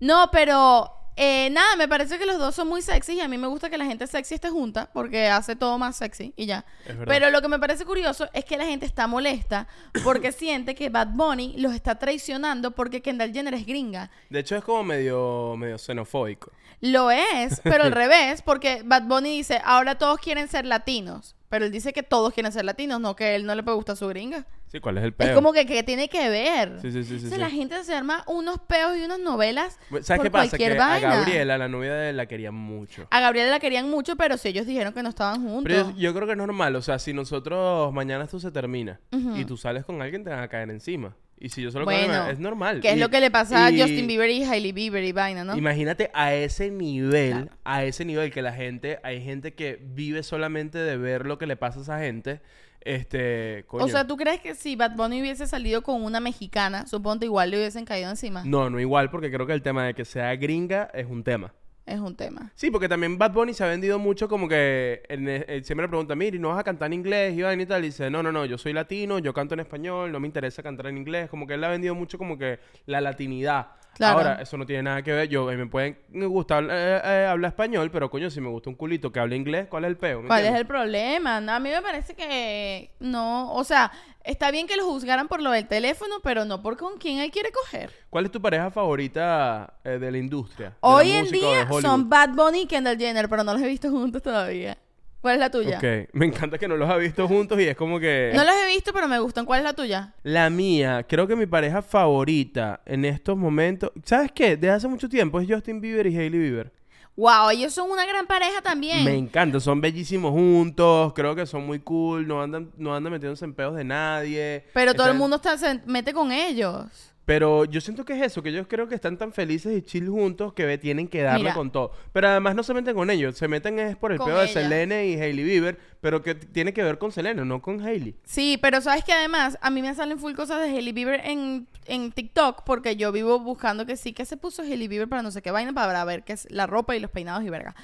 [0.00, 3.36] No, pero eh, nada, me parece que los dos son muy sexy y a mí
[3.36, 6.64] me gusta que la gente sexy esté junta porque hace todo más sexy y ya.
[6.86, 7.04] Es verdad.
[7.06, 9.66] Pero lo que me parece curioso es que la gente está molesta
[10.04, 14.10] porque siente que Bad Bunny los está traicionando porque Kendall Jenner es gringa.
[14.30, 16.50] De hecho, es como medio, medio xenofóbico.
[16.80, 21.36] Lo es, pero al revés, porque Bad Bunny dice, ahora todos quieren ser latinos.
[21.48, 23.96] Pero él dice que todos quieren ser latinos, no que él no le puede gustar
[23.96, 24.46] su gringa.
[24.72, 25.28] Sí, ¿cuál es el peo?
[25.28, 26.80] Es como que, que tiene que ver.
[26.80, 27.38] Sí, sí, sí, sí, Entonces sí.
[27.38, 30.56] la gente se arma unos peos y unas novelas ¿Sabes qué pasa?
[30.56, 30.94] Que vaina.
[30.94, 33.06] a Gabriela, la novia de él, la quería mucho.
[33.10, 35.64] A Gabriela la querían mucho, pero si ellos dijeron que no estaban juntos.
[35.64, 38.98] Pero yo, yo creo que es normal, o sea, si nosotros mañana esto se termina
[39.36, 41.14] y tú sales con alguien, te van a caer encima.
[41.38, 42.80] Y si yo solo Bueno, es normal.
[42.80, 45.10] que es Y- lo que le pasa y- a Justin Bieber y Hailey Bieber y
[45.12, 45.54] vaina, ¿no?
[45.56, 47.50] Imagínate a ese nivel, Claro.
[47.64, 51.46] a ese nivel que la gente, hay gente que vive solamente de ver lo que
[51.46, 52.40] le pasa a esa gente.
[52.84, 53.84] Este, coño.
[53.84, 57.50] O sea, ¿tú crees que si Bad Bunny hubiese salido con una mexicana, suponte igual
[57.50, 58.42] le hubiesen caído encima?
[58.44, 61.52] No, no igual, porque creo que el tema de que sea gringa es un tema.
[61.84, 62.52] Es un tema.
[62.54, 65.88] Sí, porque también Bad Bunny se ha vendido mucho como que en- eh, siempre le
[65.88, 67.34] pregunta, mira, ¿y no vas a cantar en inglés?
[67.36, 67.82] Y y tal.
[67.82, 70.62] Y dice, no, no, no, yo soy latino, yo canto en español, no me interesa
[70.62, 71.28] cantar en inglés.
[71.28, 73.66] Como que él ha vendido mucho como que la latinidad.
[73.94, 74.18] Claro.
[74.18, 75.28] Ahora, eso no tiene nada que ver.
[75.28, 79.12] Yo, me pueden gustar eh, eh, hablar español, pero coño, si me gusta un culito
[79.12, 80.22] que hable inglés, ¿cuál es el peo?
[80.22, 81.36] ¿Me ¿Cuál es el problema?
[81.36, 83.52] A mí me parece que no.
[83.52, 83.92] O sea,
[84.24, 87.30] está bien que lo juzgaran por lo del teléfono, pero no por con quién él
[87.30, 87.92] quiere coger.
[88.08, 90.70] ¿Cuál es tu pareja favorita eh, de la industria?
[90.70, 93.68] la Hoy en música día son Bad Bunny y Kendall Jenner, pero no los he
[93.68, 94.78] visto juntos todavía.
[95.22, 95.78] ¿Cuál es la tuya?
[95.78, 98.32] Ok, me encanta que no los ha visto juntos y es como que...
[98.34, 99.46] No los he visto, pero me gustan.
[99.46, 100.14] ¿Cuál es la tuya?
[100.24, 103.92] La mía, creo que mi pareja favorita en estos momentos...
[104.04, 104.56] ¿Sabes qué?
[104.56, 106.72] Desde hace mucho tiempo es Justin Bieber y Hailey Bieber.
[107.14, 109.04] Wow, ellos son una gran pareja también.
[109.04, 113.44] Me encanta, son bellísimos juntos, creo que son muy cool, no andan, no andan metiéndose
[113.44, 114.64] en pedos de nadie.
[114.74, 117.11] Pero todo el mundo está, se mete con ellos.
[117.24, 120.08] Pero yo siento que es eso, que ellos creo que están tan felices y chill
[120.08, 121.54] juntos que tienen que darle Mira.
[121.54, 121.92] con todo.
[122.12, 124.44] Pero además no se meten con ellos, se meten es por el Con pedo de
[124.46, 124.52] ella.
[124.52, 128.16] Selene y Hailey Bieber, pero que t- tiene que ver con Selene, no con Hailey.
[128.24, 131.68] Sí, pero sabes que además a mí me salen full cosas de Hailey Bieber en,
[131.86, 135.30] en TikTok porque yo vivo buscando que sí, que se puso Hailey Bieber para no
[135.30, 137.76] sé qué vaina, para ver qué es la ropa y los peinados y verga.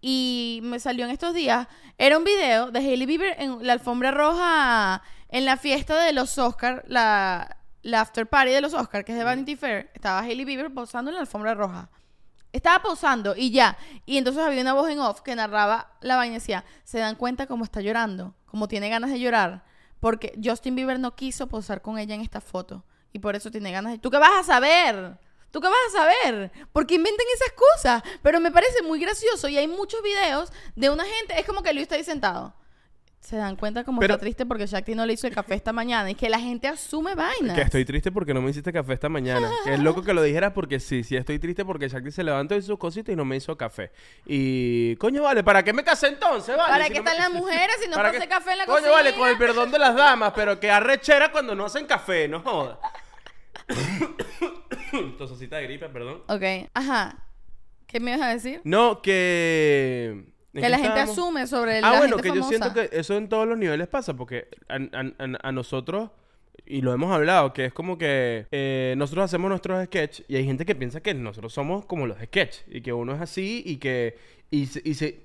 [0.00, 1.66] Y me salió en estos días,
[1.98, 6.38] era un video de Hailey Bieber en la alfombra roja en la fiesta de los
[6.38, 9.90] Oscars, la, la after party de los Oscars, que es de Vanity Fair.
[9.94, 11.90] Estaba Hailey Bieber posando en la alfombra roja.
[12.50, 13.76] Estaba posando y ya.
[14.06, 17.14] Y entonces había una voz en off que narraba la vaina y decía, se dan
[17.14, 19.64] cuenta cómo está llorando, cómo tiene ganas de llorar,
[20.00, 23.70] porque Justin Bieber no quiso posar con ella en esta foto y por eso tiene
[23.70, 23.98] ganas de...
[23.98, 25.18] ¿Tú qué vas a saber?
[25.50, 26.52] ¿Tú qué vas a saber?
[26.72, 28.02] Porque inventan esas cosas.
[28.22, 31.72] Pero me parece muy gracioso y hay muchos videos de una gente, es como que
[31.72, 32.54] Luis está ahí sentado.
[33.24, 35.72] Se dan cuenta como Pero- está triste porque Shakti no le hizo el café esta
[35.72, 37.56] mañana y que la gente asume vainas.
[37.56, 39.50] Que estoy triste porque no me hiciste café esta mañana.
[39.64, 42.54] que es loco que lo dijeras porque sí, sí estoy triste porque Shakti se levantó
[42.54, 43.92] y sus cositas y no me hizo café.
[44.26, 46.54] Y coño, vale, ¿para qué me casé entonces?
[46.54, 48.28] Vale, ¿Para Si qué no me- están las mujeres si no ¿Para pase qué?
[48.28, 48.92] café en la Coño, cocina?
[48.92, 52.40] vale, con el perdón de las damas, pero que arrechera cuando no hacen café, no
[52.40, 52.76] jodas.
[55.18, 56.22] Tosecita de gripe, perdón.
[56.28, 57.16] Ok, ajá.
[57.86, 58.60] ¿Qué me ibas a decir?
[58.64, 60.26] No, que...
[60.54, 61.18] ¿en Que la gente estábamos?
[61.18, 63.86] asume sobre Ah, la bueno, gente que yo siento que eso en todos los niveles
[63.88, 66.10] pasa, porque a, a- a- a nosotros,
[66.66, 70.44] y lo hemos hablado, que es como que eh, nosotros hacemos nuestros sketches y hay
[70.44, 73.76] gente que piensa que nosotros somos como los sketches y que uno es así y
[73.76, 74.16] que...
[74.50, 75.24] Y se, y se-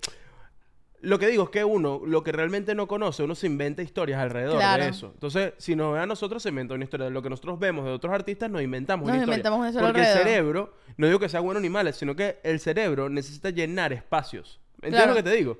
[1.01, 4.19] Lo que digo es que uno, lo que realmente no conoce, uno se inventa historias
[4.19, 4.83] alrededor Claro.
[4.83, 5.11] de eso.
[5.13, 7.05] Entonces, si nos ve a nosotros, se inventa una historia.
[7.05, 9.35] De lo que nosotros vemos de otros artistas, nos inventamos Nos una historia.
[9.37, 12.59] inventamos historia Porque el cerebro, no digo que sea bueno ni malo, sino que el
[12.59, 14.59] cerebro necesita llenar espacios.
[14.81, 15.11] ¿Entiendes Claro.
[15.11, 15.59] lo que te digo?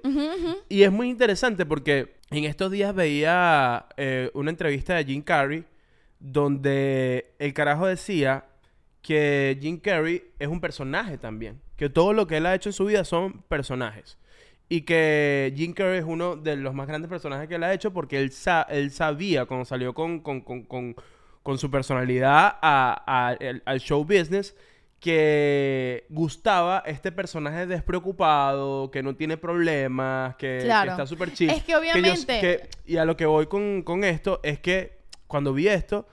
[0.70, 5.66] Y es muy interesante porque en estos días veía eh, una entrevista de Jim Carrey
[6.20, 8.46] donde el carajo decía
[9.02, 11.60] que Jim Carrey es un personaje también.
[11.76, 14.18] Que todo lo que él ha hecho en su vida son personajes.
[14.68, 17.92] Y que Jim Carrey es uno de los más grandes personajes que él ha hecho
[17.92, 20.96] porque él, sa- él sabía cuando salió con, con, con, con-
[21.42, 24.56] con su personalidad a- a- el- al show business
[25.00, 31.50] que gustaba este personaje despreocupado, que no tiene problemas, que, está súper chill.
[31.50, 35.54] Es que obviamente- que- y a lo que voy con, con esto es que cuando
[35.54, 36.08] vi esto,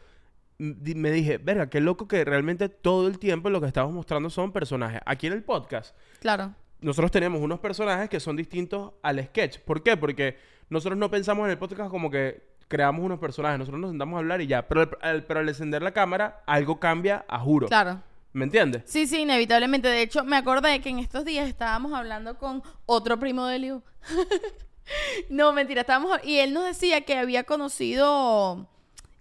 [0.58, 4.52] me dije, verga, qué loco que realmente todo el tiempo lo que estamos mostrando son
[4.52, 5.00] personajes.
[5.04, 6.54] Aquí en el podcast, Claro.
[6.80, 9.58] nosotros tenemos unos personajes que son distintos al sketch.
[9.60, 9.96] ¿Por qué?
[9.96, 10.38] Porque
[10.70, 13.58] nosotros no pensamos en el podcast como que creamos unos personajes.
[13.58, 14.66] Nosotros nos sentamos a hablar y ya.
[14.66, 17.66] Pero al, al- pero al encender la cámara, algo cambia, a juro.
[17.68, 18.00] Claro.
[18.36, 18.82] ¿Me entiendes?
[18.84, 19.88] Sí, sí, inevitablemente.
[19.88, 23.82] De hecho, me acordé que en estos días estábamos hablando con otro primo de Liu.
[25.30, 26.18] no, mentira, estábamos...
[26.22, 28.68] Y él nos decía que había conocido...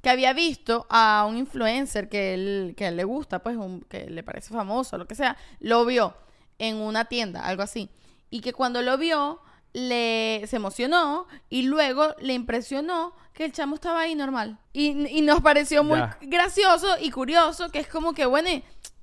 [0.02, 3.82] Que había visto a un influencer que, él, que a él le gusta, pues, un-
[3.90, 5.38] que le parece famoso, lo que sea.
[5.62, 6.14] Lo vio
[6.60, 7.90] en una tienda, algo así.
[8.30, 9.40] Y que cuando lo vio,
[9.74, 14.60] le, se emocionó y luego le impresionó que el chamo estaba ahí normal.
[14.74, 16.18] Y, y nos pareció muy Ya.
[16.22, 18.50] gracioso y curioso, que es como que, bueno,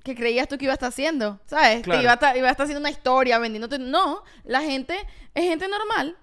[0.02, 1.40] ¿y ¿qué creías tú que iba a estar haciendo?
[1.46, 1.82] ¿Sabes?
[1.82, 1.98] Claro.
[1.98, 3.78] Que iba a, estar, iba a estar haciendo una historia, vendiéndote.
[3.78, 4.96] No, la gente
[5.34, 6.16] es gente normal.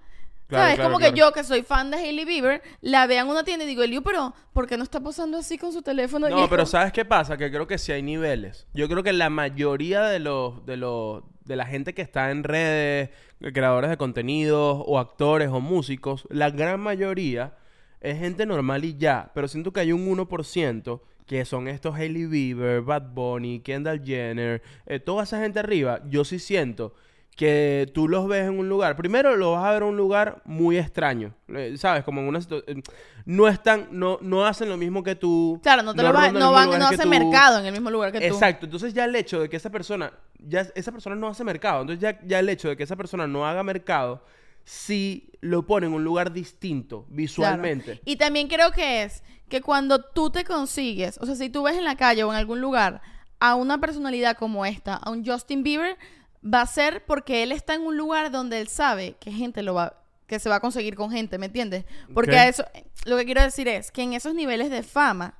[0.48, 0.76] Claro, ¿Sabes?
[0.76, 3.66] claro, como que yo, que soy fan de Hailey Bieber, la veo en una tienda
[3.66, 6.28] y digo, Eliu, pero ¿por qué no está posando así con su teléfono?
[6.28, 7.38] No, pero ¿sabes qué pasa?
[7.38, 8.66] Que creo que sí hay niveles.
[8.74, 12.44] Yo creo que la mayoría de los, de los, de la gente que está en
[12.44, 13.12] redes,
[13.54, 17.54] creadores de contenidos, o actores, o músicos, la gran mayoría
[18.02, 19.32] es gente normal y ya.
[19.36, 24.64] Pero siento que hay un 1% que son estos Hailey Bieber, Bad Bunny, Kendall Jenner,
[24.88, 26.02] eh, toda esa gente arriba.
[26.10, 26.96] Yo sí siento
[27.38, 28.96] que tú los ves en un lugar.
[28.96, 31.36] Primero lo vas a ver en un lugar muy extraño.
[31.50, 32.04] eh, ¿Sabes?
[32.04, 32.82] Como en una situ- eh,
[33.26, 35.60] No están, no, no hacen lo mismo que tú.
[35.62, 37.08] Claro, no te lo no van, no hacen tú.
[37.10, 38.26] mercado en el mismo lugar que tú.
[38.26, 38.66] Exacto.
[38.66, 41.82] Entonces ya el hecho de que esa persona, ya esa persona no hace mercado.
[41.82, 44.26] Entonces ya, ya el hecho de que esa persona no haga mercado,
[44.64, 47.16] sí lo pone en un lugar distinto Claro.
[47.16, 48.02] visualmente.
[48.04, 51.78] Y también creo que es que cuando tú te consigues, o sea, si tú ves
[51.78, 53.02] en la calle o en algún lugar
[53.40, 55.98] a una personalidad como esta, a un Justin Bieber,
[56.44, 59.74] va a ser porque él está en un lugar donde él sabe que gente lo
[59.74, 59.96] va
[60.28, 61.86] que se va a conseguir con gente, ¿me entiendes?
[62.14, 62.64] Porque a eso
[63.06, 65.34] lo que quiero decir es que en esos niveles de fama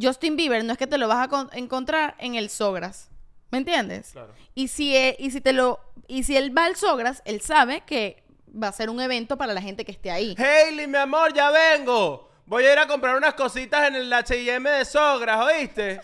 [0.00, 3.10] Justin Bieber no es que te lo vas a con- encontrar en el Sogras.
[3.50, 4.10] ¿Me entiendes?
[4.12, 4.34] Claro.
[4.54, 7.82] Y si, e- y si te lo y si él va al Sogras, él sabe
[7.86, 8.22] que
[8.54, 10.34] va a ser un evento para la gente que esté ahí.
[10.38, 12.30] Hailey, mi amor, ya vengo.
[12.46, 16.00] Voy a ir a comprar unas cositas en el H&M de Sogras, ¿oíste?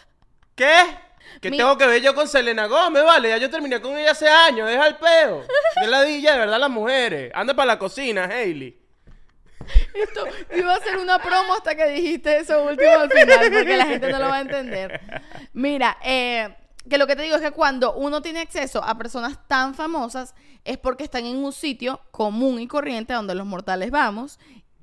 [0.54, 0.84] ¿Qué?
[1.42, 3.28] Mi- tengo que ver yo con Selena Gómez, vale.
[3.28, 4.68] Ya yo terminé con ella hace años.
[4.68, 5.44] Deja el peo.
[5.80, 7.30] De la DJ, de verdad, las mujeres.
[7.34, 8.78] Anda para la cocina, Hailey.
[9.94, 10.24] Esto
[10.56, 14.10] iba a ser una promo hasta que dijiste eso último al final, porque la gente
[14.10, 15.00] no lo va a entender.
[15.52, 16.56] Mira, eh,
[16.88, 20.34] que lo que te digo es que cuando uno tiene acceso a personas tan famosas
[20.64, 24.38] es porque están en un sitio común y corriente donde los mortales vamos.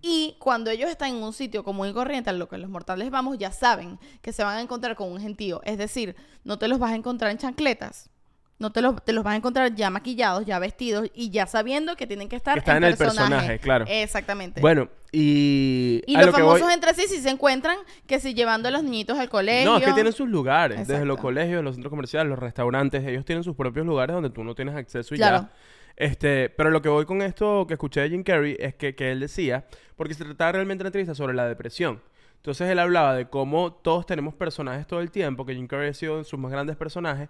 [0.09, 3.09] Y cuando ellos están en un sitio común y corriente a lo que los mortales
[3.09, 5.61] vamos, ya saben que se van a encontrar con un gentío.
[5.65, 6.15] Es decir,
[6.45, 8.09] no te los vas a encontrar en chancletas.
[8.59, 11.95] No te los, te los vas a encontrar ya maquillados, ya vestidos y ya sabiendo
[11.95, 13.85] que tienen que estar Que están en el personaje, claro.
[13.87, 14.61] Exactamente.
[14.61, 16.01] Bueno, y...
[16.07, 18.67] Y a los lo que voy- famosos entre sí sí se encuentran que si llevando
[18.69, 19.69] a los niñitos al colegio.
[19.69, 20.87] No, es que tienen sus lugares.
[20.87, 23.05] Desde los colegios, los centros comerciales, los restaurantes.
[23.05, 25.37] Ellos tienen sus propios lugares donde tú no tienes acceso y Claro.
[25.41, 25.49] ya.
[25.97, 29.11] Este, pero lo que voy con esto que escuché de Jim Carrey es que, que
[29.11, 32.01] él decía, porque se trataba realmente de una entrevista sobre la depresión.
[32.35, 35.93] Entonces él hablaba de cómo todos tenemos personajes todo el tiempo, que Jim Carrey ha
[35.93, 37.29] sido de sus más grandes personajes,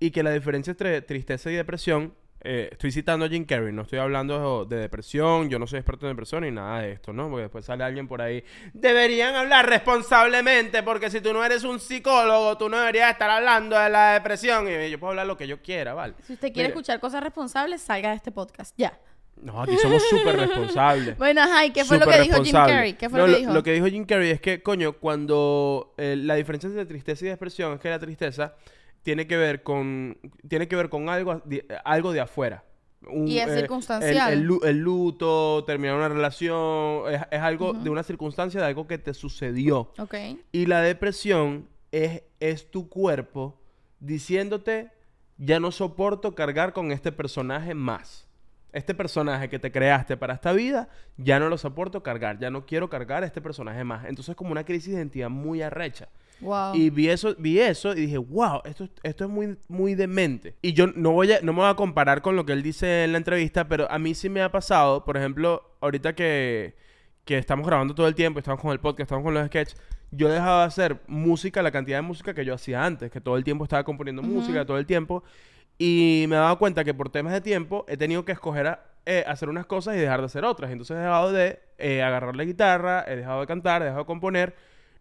[0.00, 3.82] y que la diferencia entre tristeza y depresión, eh, estoy citando a Jim Carrey, no
[3.82, 7.28] estoy hablando de depresión, yo no soy experto en depresión ni nada de esto, ¿no?
[7.28, 11.80] Porque después sale alguien por ahí, deberían hablar responsablemente, porque si tú no eres un
[11.80, 15.48] psicólogo, tú no deberías estar hablando de la depresión, y yo puedo hablar lo que
[15.48, 16.14] yo quiera, ¿vale?
[16.22, 18.74] Si usted quiere Mire, escuchar cosas responsables, salga de este podcast.
[18.76, 18.98] Ya.
[19.42, 21.16] No, aquí somos súper responsables.
[21.18, 22.52] Bueno, ajá, ¿y qué fue lo que dijo Jim.
[22.52, 22.94] Carrey?
[22.94, 23.52] ¿Qué fue No, lo que dijo?
[23.52, 27.28] Lo que dijo Jim Carrey es que, coño, cuando eh, la diferencia entre tristeza y
[27.28, 28.54] depresión es que la tristeza
[29.02, 32.64] tiene que ver con tiene que ver con algo de, algo de afuera.
[33.08, 34.32] Un, Y es eh, circunstancial.
[34.32, 38.66] El, el lu- el luto, terminar una relación, es, es algo de una circunstancia, de
[38.66, 39.92] algo que te sucedió.
[39.98, 40.14] Ok.
[40.50, 43.56] Y la depresión es, es tu cuerpo
[44.00, 44.90] diciéndote,
[45.36, 48.26] ya no soporto cargar con este personaje más.
[48.72, 52.66] Este personaje que te creaste para esta vida, ya no lo soporto cargar, ya no
[52.66, 54.04] quiero cargar este personaje más.
[54.06, 56.08] Entonces es como una crisis de identidad muy arrecha.
[56.40, 56.74] Wow.
[56.74, 60.54] Y vi eso, vi eso y dije, wow, esto, es- esto es muy, muy demente.
[60.62, 63.04] Y yo no voy a, no me voy a comparar con lo que él dice
[63.04, 66.76] en la entrevista, pero a mí sí me ha pasado, por ejemplo, ahorita que,
[67.24, 69.76] que estamos grabando todo el tiempo, estamos con el podcast, estamos con los sketches,
[70.10, 73.20] yo he dejado de hacer música, la cantidad de música que yo hacía antes, que
[73.20, 75.22] todo el tiempo estaba componiendo música, todo el tiempo,
[75.76, 78.84] y me he dado cuenta que por temas de tiempo he tenido que escoger a-
[79.06, 80.70] eh, hacer unas cosas y dejar de hacer otras.
[80.70, 84.06] Entonces he dejado de eh, agarrar la guitarra, he dejado de cantar, he dejado de
[84.06, 84.54] componer.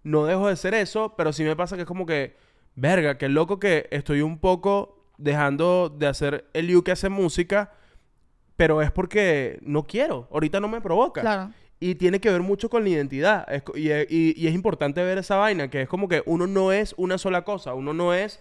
[0.08, 2.36] No dejo de hacer eso, pero sí me pasa que es como que,
[2.76, 7.74] verga, qué loco que estoy un poco dejando de hacer el you que hace música,
[8.56, 11.22] pero es porque no quiero, ahorita no me provoca.
[11.22, 11.52] Claro.
[11.80, 13.46] Y tiene que ver mucho con la identidad.
[13.54, 16.48] Es co- y, y- y es importante ver esa vaina, que es como que uno
[16.48, 17.74] no es una sola cosa.
[17.76, 18.40] Uno no es.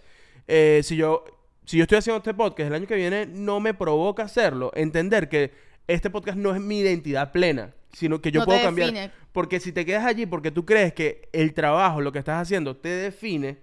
[0.49, 1.25] eh, si yo.
[1.67, 4.71] Si yo estoy haciendo este podcast el año que viene, no me provoca hacerlo.
[4.77, 5.53] Entender que
[5.89, 8.93] este podcast no es mi identidad plena, sino que yo No puedo cambiar.
[8.93, 9.13] define.
[9.33, 12.77] Porque si te quedas allí porque tú crees que el trabajo, lo que estás haciendo,
[12.77, 13.59] te define,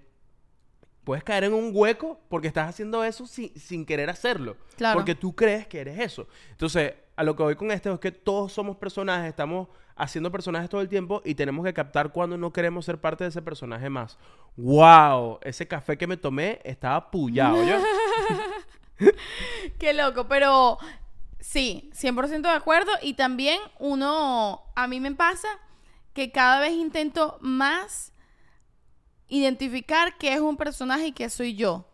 [1.04, 4.58] puedes caer en un hueco porque estás haciendo eso sin, sin querer hacerlo.
[4.78, 4.96] Claro.
[4.98, 6.28] Porque tú crees que eres eso.
[6.52, 10.70] Entonces, a lo que voy con esto es que todos somos personajes, estamos haciendo personajes
[10.70, 13.90] todo el tiempo y tenemos que captar cuando no queremos ser parte de ese personaje
[13.90, 14.18] más.
[14.58, 15.40] ¡Wow!
[15.44, 17.78] Ese café que me tomé estaba pullado, ¿yo?
[19.80, 20.78] Qué loco, pero
[21.43, 22.91] sí, 100% de acuerdo.
[23.01, 25.47] Y también uno, a mí me pasa
[26.13, 28.13] que cada vez intento más
[29.27, 31.88] identificar qué es un personaje y qué soy yo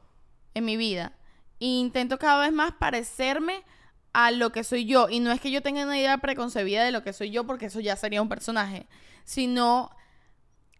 [0.53, 1.13] en mi vida.
[1.59, 3.63] E intento cada vez más parecerme
[4.13, 5.09] a lo que soy yo.
[5.09, 7.67] Y no es que yo tenga una idea preconcebida de lo que soy yo, porque
[7.67, 8.87] eso ya sería un personaje,
[9.23, 9.91] sino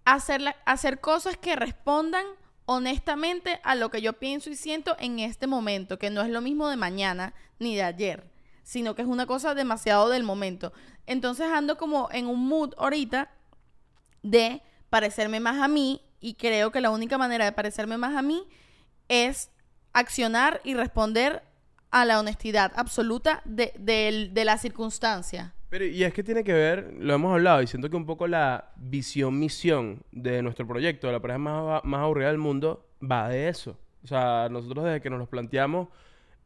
[0.06, 2.26] hacer, la- hacer cosas que respondan
[2.66, 6.42] honestamente a lo que yo pienso y siento en este momento, que no es lo
[6.42, 8.30] mismo de mañana ni de ayer,
[8.70, 10.72] sino que es una cosa demasiado del momento.
[11.08, 13.32] Entonces ando como en un mood ahorita
[14.22, 18.22] de parecerme más a mí y creo que la única manera de parecerme más a
[18.22, 18.48] mí
[19.08, 19.50] es
[19.92, 21.42] accionar y responder
[21.90, 23.74] a la honestidad absoluta de,
[24.32, 25.56] de la circunstancia.
[25.72, 28.28] Pero, y es que tiene que ver, lo hemos hablado, y siento que un poco
[28.28, 33.80] la visión-misión de nuestro proyecto, la pareja más, más aburrida del mundo, va de eso.
[34.04, 35.88] O sea, nosotros desde que nos lo planteamos,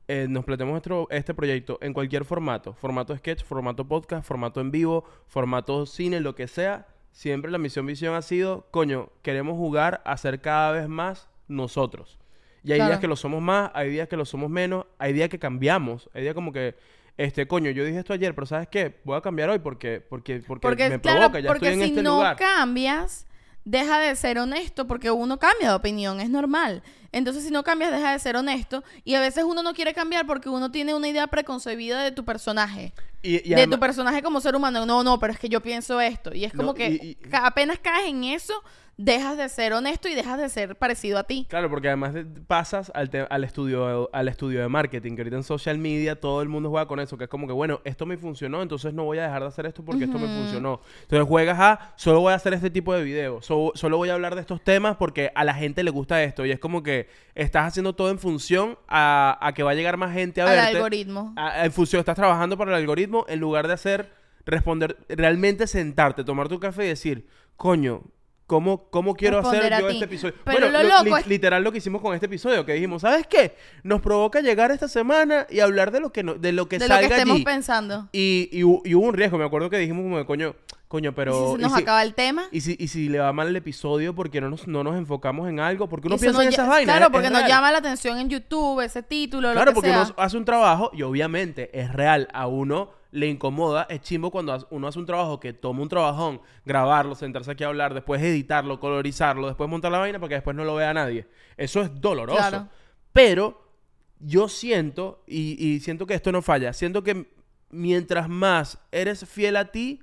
[0.08, 4.72] eh, nos planteamos nuestro, este proyecto en cualquier formato, formato sketch, formato podcast, formato en
[4.72, 10.18] vivo, formato cine, lo que sea, siempre la misión-visión ha sido, coño, queremos jugar a
[10.18, 12.20] ser cada vez más nosotros.
[12.64, 12.92] Y hay Claro.
[12.92, 16.10] días que lo somos más, hay días que lo somos menos, hay días que cambiamos,
[16.14, 16.76] hay días como que,
[17.18, 19.00] este, coño, yo dije esto ayer, pero ¿sabes qué?
[19.04, 21.86] Voy a cambiar hoy porque, porque, porque, Porque, me claro, provoca, ya porque estoy en
[21.88, 22.38] si este no lugar.
[22.38, 23.28] cambias,
[23.66, 26.84] deja de ser honesto porque uno cambia de opinión, es normal.
[27.12, 28.84] Entonces, si no cambias, deja de ser honesto.
[29.06, 32.26] Y a veces uno no quiere cambiar porque uno tiene una idea preconcebida de tu
[32.26, 32.92] personaje.
[33.22, 34.86] Y, y de además- tu personaje como ser humano.
[34.88, 36.34] No, no, pero es que yo pienso esto.
[36.34, 38.54] Y es como No, que y- apenas caes en eso,
[38.96, 41.48] dejas de ser honesto y dejas de ser parecido a ti.
[41.50, 45.38] Claro, porque además de- pasas al, te- al estudio al estudio de marketing, que ahorita
[45.38, 48.06] en social media todo el mundo juega con eso, que es como que, bueno, esto
[48.06, 50.80] me funcionó, entonces no voy a dejar de hacer esto porque esto me funcionó.
[51.02, 54.14] Entonces juegas a, solo voy a hacer este tipo de videos, so- solo voy a
[54.14, 56.46] hablar de estos temas porque a la gente le gusta esto.
[56.46, 59.98] Y es como que estás haciendo todo en función a, a que va a llegar
[59.98, 60.78] más gente a Al verte.
[60.78, 61.34] algoritmo.
[61.36, 64.12] A- en función, estás trabajando para el algoritmo en lugar de hacer,
[64.46, 67.28] responder, realmente sentarte, tomar tu café y decir,
[67.58, 68.04] coño,
[68.48, 69.94] ¿cómo, cómo quiero Responder hacer yo ti.
[69.96, 70.34] este episodio?
[70.44, 73.02] Pero lo li- loco li- es- literal lo que hicimos con este episodio, que dijimos,
[73.02, 73.56] ¿sabes qué?
[73.84, 76.88] Nos provoca llegar esta semana y hablar de lo que, no- de lo que de
[76.88, 77.44] lo que salga estemos allí.
[77.46, 78.10] pensando.
[78.12, 80.56] Y, y y hubo un riesgo, me acuerdo que dijimos como de, coño,
[80.88, 81.54] coño, pero...
[81.54, 82.44] y si nos y si- acaba el tema.
[82.52, 85.50] y si, y si le va mal el episodio porque no nos, no nos enfocamos
[85.50, 86.96] en algo, porque uno eso piensa en esas vainas.
[86.98, 90.04] Claro, porque nos llama la atención en YouTube, ese título, lo Claro, que porque sea.
[90.04, 92.28] uno hace un trabajo y obviamente es real.
[92.34, 96.42] A uno le incomoda, es chimbo cuando uno hace un trabajo que toma un trabajón,
[96.66, 100.56] grabarlo, sentarse aquí a hablar, después editarlo, colorizarlo, después montar la vaina para que después
[100.56, 101.28] no lo vea nadie.
[101.56, 102.40] Eso es doloroso.
[102.40, 102.70] Claro.
[103.14, 103.70] Pero
[104.18, 107.28] yo siento, y, y siento que esto no falla, siento que
[107.70, 110.02] mientras más eres fiel a ti,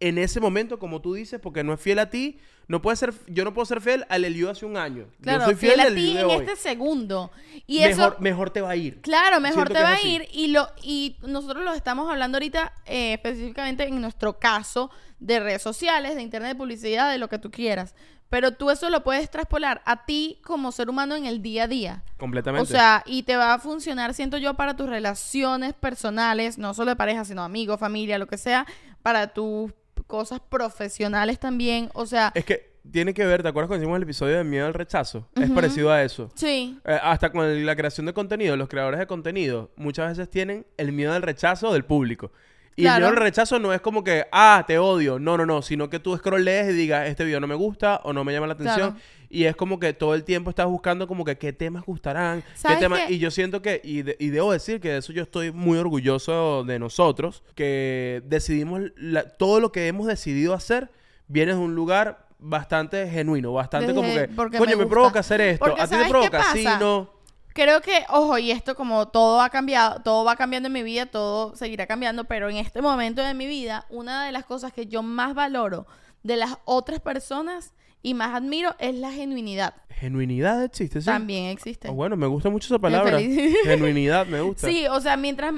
[0.00, 2.38] en ese momento, como tú dices, porque no es fiel a ti,
[2.68, 5.06] no puede ser, yo no puedo ser fiel al Eliu hace un año.
[5.22, 6.32] Claro, yo soy fiel, fiel a al ti en hoy.
[6.36, 7.30] este segundo.
[7.66, 9.00] Y mejor, eso, mejor te va a ir.
[9.00, 10.28] claro, mejor Siento te va a ir.
[10.32, 15.62] Y lo y nosotros lo estamos hablando ahorita eh, específicamente en nuestro caso de redes
[15.62, 17.94] sociales, de internet, de publicidad, de lo que tú quieras.
[18.28, 21.68] Pero tú eso lo puedes traspolar a ti como ser humano en el día a
[21.68, 22.04] día.
[22.18, 22.62] Completamente.
[22.62, 26.90] O sea, y te va a funcionar, siento yo, para tus relaciones personales, no solo
[26.90, 28.66] de pareja, sino amigos, familia, lo que sea,
[29.02, 29.72] para tus
[30.08, 31.90] cosas profesionales también.
[31.94, 34.66] O sea, Es que tiene que ver, ¿te acuerdas cuando hicimos el episodio de miedo
[34.66, 35.28] al rechazo?
[35.36, 36.30] Es parecido a eso.
[36.34, 40.66] sí, Eh, hasta con la creación de contenido, los creadores de contenido muchas veces tienen
[40.76, 42.32] el miedo al rechazo del público.
[42.78, 42.98] Y el Claro.
[43.06, 45.18] miedo al rechazo no es como que, ah, te odio.
[45.18, 45.62] No, no, no.
[45.62, 48.46] Sino que tú scrollees y digas, este video no me gusta o no me llama
[48.46, 48.92] la atención.
[48.92, 49.04] Claro.
[49.30, 52.40] Y es como que todo el tiempo estás buscando como que qué temas gustarán.
[52.42, 53.10] Qué ¿Sabes temas...
[53.10, 55.76] Y yo siento que, y, de- y debo decir que de eso yo estoy muy
[55.76, 60.90] orgulloso de nosotros, que decidimos, la- todo lo que hemos decidido hacer
[61.26, 65.64] viene de un lugar bastante genuino, bastante como que, coño, me provoca hacer esto.
[65.64, 66.44] Porque ¿A ti te ¿sabes qué provoca?
[66.54, 67.17] Sí, no.
[67.58, 71.06] Creo que, ojo, y esto como todo ha cambiado, todo va cambiando en mi vida,
[71.06, 74.86] todo seguirá cambiando, pero en este momento de mi vida, una de las cosas que
[74.86, 75.86] yo más valoro
[76.22, 79.74] de las otras personas y más admiro es la genuinidad.
[79.90, 81.06] Genuinidad existe, sí.
[81.06, 81.88] También existe.
[81.88, 83.18] Ah, bueno, me gusta mucho esa palabra.
[83.64, 84.68] Genuinidad, me gusta.
[84.68, 85.54] Sí, o sea, mientras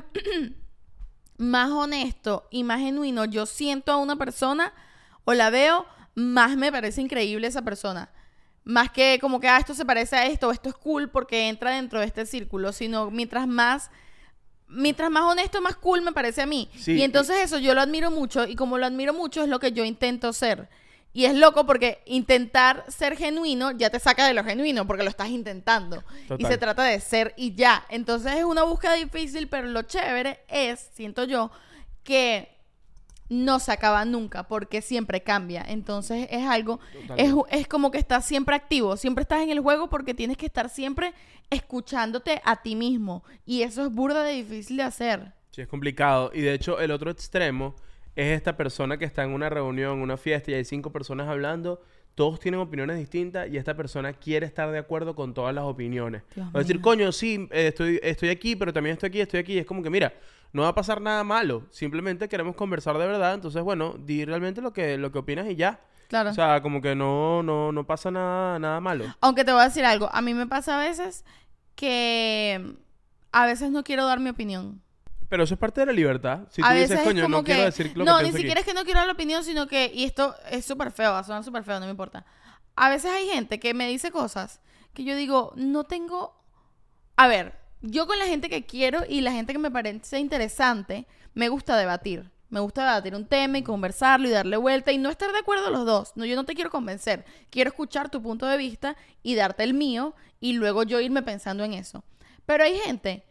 [1.37, 4.73] más honesto y más genuino yo siento a una persona
[5.25, 5.85] o la veo,
[6.15, 8.11] más me parece increíble esa persona.
[8.65, 11.73] Más que como que, ah, esto se parece a esto, esto es cool porque entra
[11.73, 13.91] dentro de este círculo, sino mientras más,
[14.69, 16.69] mientras más honesto, más cool me parece a mí.
[16.77, 16.93] Sí.
[16.93, 19.73] Y entonces eso yo lo admiro mucho y como lo admiro mucho es lo que
[19.73, 20.69] yo intento ser.
[21.13, 25.11] Y es loco porque intentar ser genuino ya te saca de lo genuino porque lo
[25.11, 26.05] estás intentando.
[26.39, 27.85] Y se trata de ser y ya.
[27.89, 31.51] Entonces es una búsqueda difícil, pero lo chévere es, siento yo,
[32.05, 32.60] que
[33.31, 35.65] no se acaba nunca porque siempre cambia.
[35.67, 36.81] Entonces es algo,
[37.17, 40.47] es, es como que estás siempre activo, siempre estás en el juego porque tienes que
[40.47, 41.15] estar siempre
[41.49, 43.25] escuchándote a ti mismo.
[43.47, 45.33] Y eso es burda de difícil de hacer.
[45.53, 46.31] Sí, es complicado.
[46.35, 47.75] Y de hecho, el otro extremo
[48.17, 51.81] es esta persona que está en una reunión, una fiesta y hay cinco personas hablando.
[52.17, 56.23] Todos tienen opiniones distintas y esta persona quiere estar de acuerdo con todas las opiniones.
[56.35, 59.59] Dios o decir, coño, sí, eh, estoy, estoy aquí, pero también estoy aquí, estoy aquí.
[59.59, 60.13] Es como que, mira,
[60.53, 61.67] no va a pasar nada malo.
[61.71, 63.35] Simplemente queremos conversar de verdad.
[63.35, 65.81] Entonces, bueno, di realmente lo que, lo que opinas y ya.
[66.09, 66.31] Claro.
[66.31, 69.05] O sea, como que no, no, no pasa nada, nada malo.
[69.21, 71.25] Aunque te voy a decir algo, a mí me pasa a veces
[71.77, 72.75] que
[73.33, 74.83] a veces no quiero dar mi opinión.
[75.29, 76.41] Pero eso es parte de la libertad.
[76.51, 78.31] Si tú a dices, veces es coño, no que quiero decir lo no, que ni
[78.31, 78.43] pienso aquí".
[78.43, 81.13] siquiera es que no quiero dar la opinión, sino que y esto es súper feo,
[81.13, 82.27] va a sonar súper feo, no me importa.
[82.75, 84.61] A veces hay gente que me dice cosas
[84.93, 86.41] que yo digo, no tengo
[87.21, 91.07] a ver, yo con la gente que quiero y la gente que me parece interesante,
[91.35, 92.31] me gusta debatir.
[92.51, 95.71] Me gusta debatir un tema y conversarlo y darle vuelta y no estar de acuerdo
[95.71, 96.13] los dos.
[96.17, 97.25] No, yo no te quiero convencer.
[97.49, 101.63] Quiero escuchar tu punto de vista y darte el mío y luego yo irme pensando
[101.63, 102.03] en eso.
[102.47, 103.23] Pero hay gente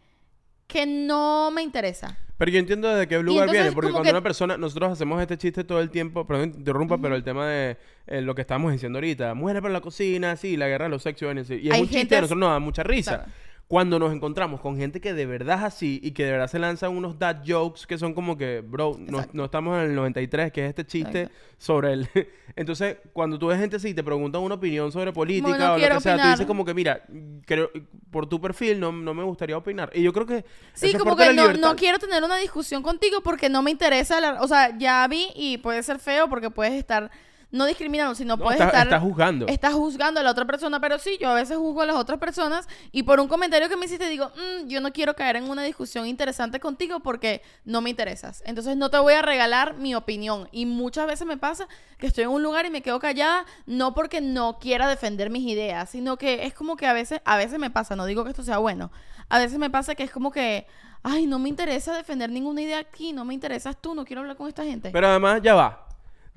[0.67, 2.17] que no me interesa.
[2.37, 5.21] Pero yo entiendo desde qué lugar entonces viene, porque cuando que- una persona, nosotros hacemos
[5.21, 7.75] este chiste todo el tiempo, perdón, te interrumpa, pero el tema de
[8.07, 11.03] eh, lo que estábamos diciendo ahorita, mujeres para la cocina, sí, la guerra de los
[11.03, 13.17] sexos, y es Hay un chiste, gente a nosotros nos da mucha risa.
[13.17, 13.31] Claro.
[13.69, 16.57] Cuando nos encontramos con gente que de verdad es así y que de verdad se
[16.57, 18.97] lanzan unos dad jokes que son como que, bro,
[19.31, 21.39] no, estamos en el 93, que es este chiste Exacto.
[21.59, 22.09] sobre el...
[22.55, 25.77] Entonces, cuando tú ves gente así y te preguntan una opinión sobre política Bueno, o
[25.77, 27.03] lo que sea, tú dices como que, mira,
[27.45, 27.69] creo,
[28.09, 29.91] por tu perfil no, no me gustaría opinar.
[29.93, 30.43] Y yo creo que...
[30.73, 34.19] Sí, eso como que no, no quiero tener una discusión contigo porque no me interesa.
[34.19, 37.11] la- o sea, ya vi y puede ser feo porque puedes estar,
[37.51, 38.83] no discriminando, sino No, puedes estar...
[38.85, 39.47] estás juzgando.
[39.47, 42.19] Estás juzgando a la otra persona, pero sí, yo a veces juzgo a las otras
[42.19, 45.49] personas y por un comentario que me hiciste digo, "Mm, yo no quiero caer en
[45.49, 48.43] una discusión interesante contigo porque no me interesas.
[48.45, 50.47] Entonces no te voy a regalar mi opinión.
[50.51, 53.93] Y muchas veces me pasa que estoy en un lugar y me quedo callada, no
[53.93, 57.59] porque no quiera defender mis ideas, sino que es como que a veces, a veces
[57.59, 58.91] me pasa, no digo que esto sea bueno,
[59.27, 60.67] a veces me pasa que es como que,
[61.03, 64.37] ay, no me interesa defender ninguna idea aquí, no me interesas tú, no quiero hablar
[64.37, 64.91] con esta gente.
[64.91, 65.88] Pero además, ya va.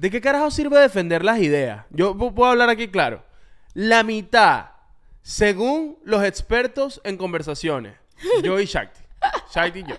[0.02, 1.84] ¿De qué carajo sirve defender las ideas?
[1.90, 3.22] Yo pu- puedo hablar aquí claro.
[3.72, 4.70] La mitad,
[5.22, 7.94] según los expertos en conversaciones,
[8.42, 9.00] yo y Shakti.
[9.54, 9.94] Shakti y yo.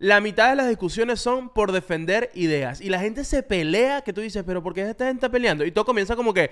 [0.00, 2.80] La mitad de las discusiones son por defender ideas.
[2.80, 5.64] Y la gente se pelea que tú dices, pero ¿por qué esta gente está peleando?
[5.64, 6.50] Y todo comienza como que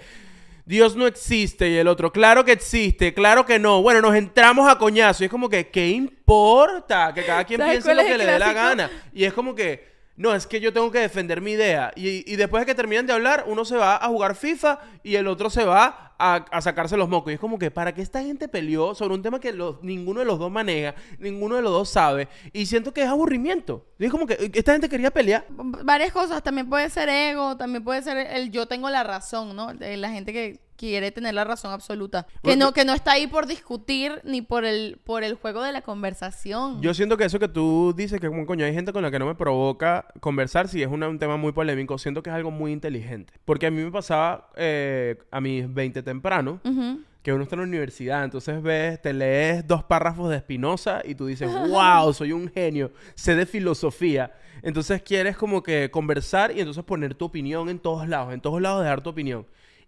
[0.64, 3.82] Dios no existe y el otro, claro que existe, claro que no.
[3.82, 5.24] Bueno, nos entramos a coñazo.
[5.24, 7.12] Y es como que, ¿qué importa?
[7.12, 8.88] Que cada quien ¿Sabes piense lo que le dé la gana.
[9.12, 11.90] Y es como que, no, es que yo tengo que defender mi idea.
[11.96, 15.26] Y, después de que terminan de hablar, uno se va a jugar FIFA y el
[15.26, 17.32] otro se va a, sacarse los mocos.
[17.32, 20.20] Y es como que, ¿para qué esta gente peleó sobre un tema que los- ninguno
[20.20, 22.28] de los dos maneja, ninguno de los dos sabe?
[22.52, 23.86] Y siento que es aburrimiento.
[23.98, 25.46] Es como que esta gente quería pelear.
[25.48, 26.42] varias cosas.
[26.42, 29.72] También puede ser ego, también puede ser el yo tengo la razón, ¿no?
[29.72, 32.24] La gente que quiere tener la razón absoluta.
[32.24, 35.62] Que Bueno, no, que no está ahí por discutir ni por el, por el juego
[35.62, 36.82] de la conversación.
[36.82, 39.20] Yo siento que eso que tú dices, que como coño, hay gente con la que
[39.20, 42.50] no me provoca conversar si es una- un tema muy polémico, siento que es algo
[42.50, 43.32] muy inteligente.
[43.44, 47.00] Porque a mí me pasaba eh, a mis 20 temprano, Ujú.
[47.22, 51.14] que uno está en la universidad, entonces ves, te lees dos párrafos de Spinoza y
[51.14, 54.32] tú dices, wow, soy un genio, sé de filosofía.
[54.62, 58.60] Entonces quieres como que conversar y entonces poner tu opinión en todos lados, en todos
[58.60, 59.46] lados dejar tu opinión.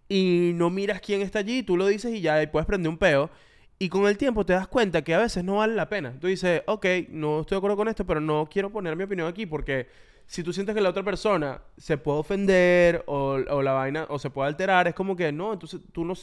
[0.08, 2.98] Y no miras quién está allí, tú lo dices y ya y puedes prender un
[2.98, 3.30] peo.
[3.78, 6.14] Y con el tiempo te das cuenta que a veces no vale la pena.
[6.20, 9.28] Tú dices, ok, no estoy de acuerdo con esto, pero no quiero poner mi opinión
[9.28, 9.88] aquí porque
[10.26, 14.18] si tú sientes que la otra persona se puede ofender o, o la vaina o
[14.18, 16.14] se puede alterar, es como que no, entonces tú no...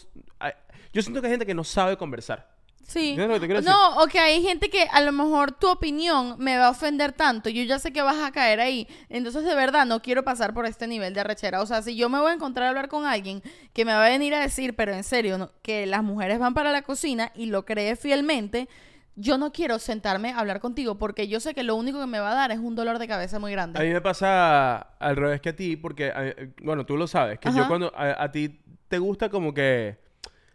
[0.93, 2.49] Yo siento que hay gente que no sabe conversar.
[2.91, 3.11] Sí.
[3.11, 3.71] ¿Entiendes lo que te quiero decir?
[3.71, 7.13] No, o que hay gente que a lo mejor tu opinión me va a ofender
[7.13, 7.49] tanto.
[7.49, 8.87] Yo ya sé que vas a caer ahí.
[9.07, 11.61] Entonces, de verdad, no quiero pasar por este nivel de arrechera.
[11.61, 13.41] O sea, si yo me voy a encontrar a hablar con alguien
[13.73, 16.53] que me va a venir a decir, pero en serio, no, que las mujeres van
[16.53, 18.67] para la cocina y lo cree fielmente,
[19.15, 22.19] yo no quiero sentarme a hablar contigo porque yo sé que lo único que me
[22.19, 23.79] va a dar es un dolor de cabeza muy grande.
[23.79, 27.39] A mí me pasa al revés que a ti, porque, eh, bueno, tú lo sabes,
[27.39, 29.97] que yo cuando a, a ti te gusta como que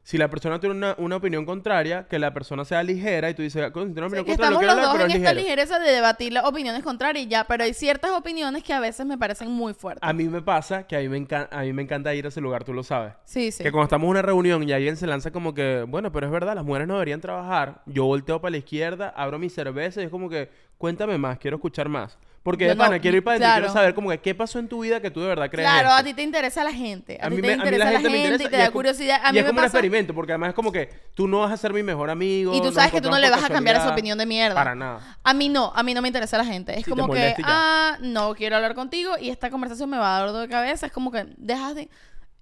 [0.06, 3.42] si la persona tiene una, una opinión contraria, que la persona sea ligera y tú
[3.42, 5.90] dices, "Coño, tiene una opinión contraria, no quiero hablar, pero en es esta ligereza de
[5.90, 9.50] debatir las opiniones contrarias y ya, pero hay ciertas opiniones que a veces me parecen
[9.50, 10.08] muy fuertes.
[10.08, 12.40] A mí me pasa que a mí me, a mí me encanta ir a ese
[12.40, 13.14] lugar, tú lo sabes.
[13.24, 13.64] Sí, sí.
[13.64, 16.32] Que cuando estamos en una reunión y alguien se lanza como que, bueno, pero es
[16.32, 17.82] verdad, las mujeres no deberían trabajar.
[17.86, 21.56] Yo volteo para la izquierda, abro mi cerveza y es como que, cuéntame más, quiero
[21.56, 22.16] escuchar más.
[22.46, 23.60] Porque de no, pana, quiero ir para adentro claro.
[23.62, 25.88] quiero saber como que qué pasó en tu vida que tú de verdad crees Claro,
[25.88, 26.00] esto.
[26.00, 27.18] a ti te interesa la gente.
[27.20, 28.56] A, A mí, te me, a mí interesa la la gente me interesa y te
[28.56, 29.20] da curiosidad.
[29.24, 31.40] A y mí es me como un experimento, porque además es como que tú no
[31.40, 32.54] vas a ser mi mejor amigo.
[32.54, 34.54] Y tú sabes que tú no le vas a cambiar esa opinión de mierda.
[34.54, 35.18] Para nada.
[35.24, 36.78] A mí no, a mí no me interesa la gente.
[36.78, 40.18] Es Sí, como que, ah, no quiero hablar contigo y esta conversación me va a
[40.20, 40.86] dar dolor de cabeza.
[40.86, 41.88] Es como que dejas de.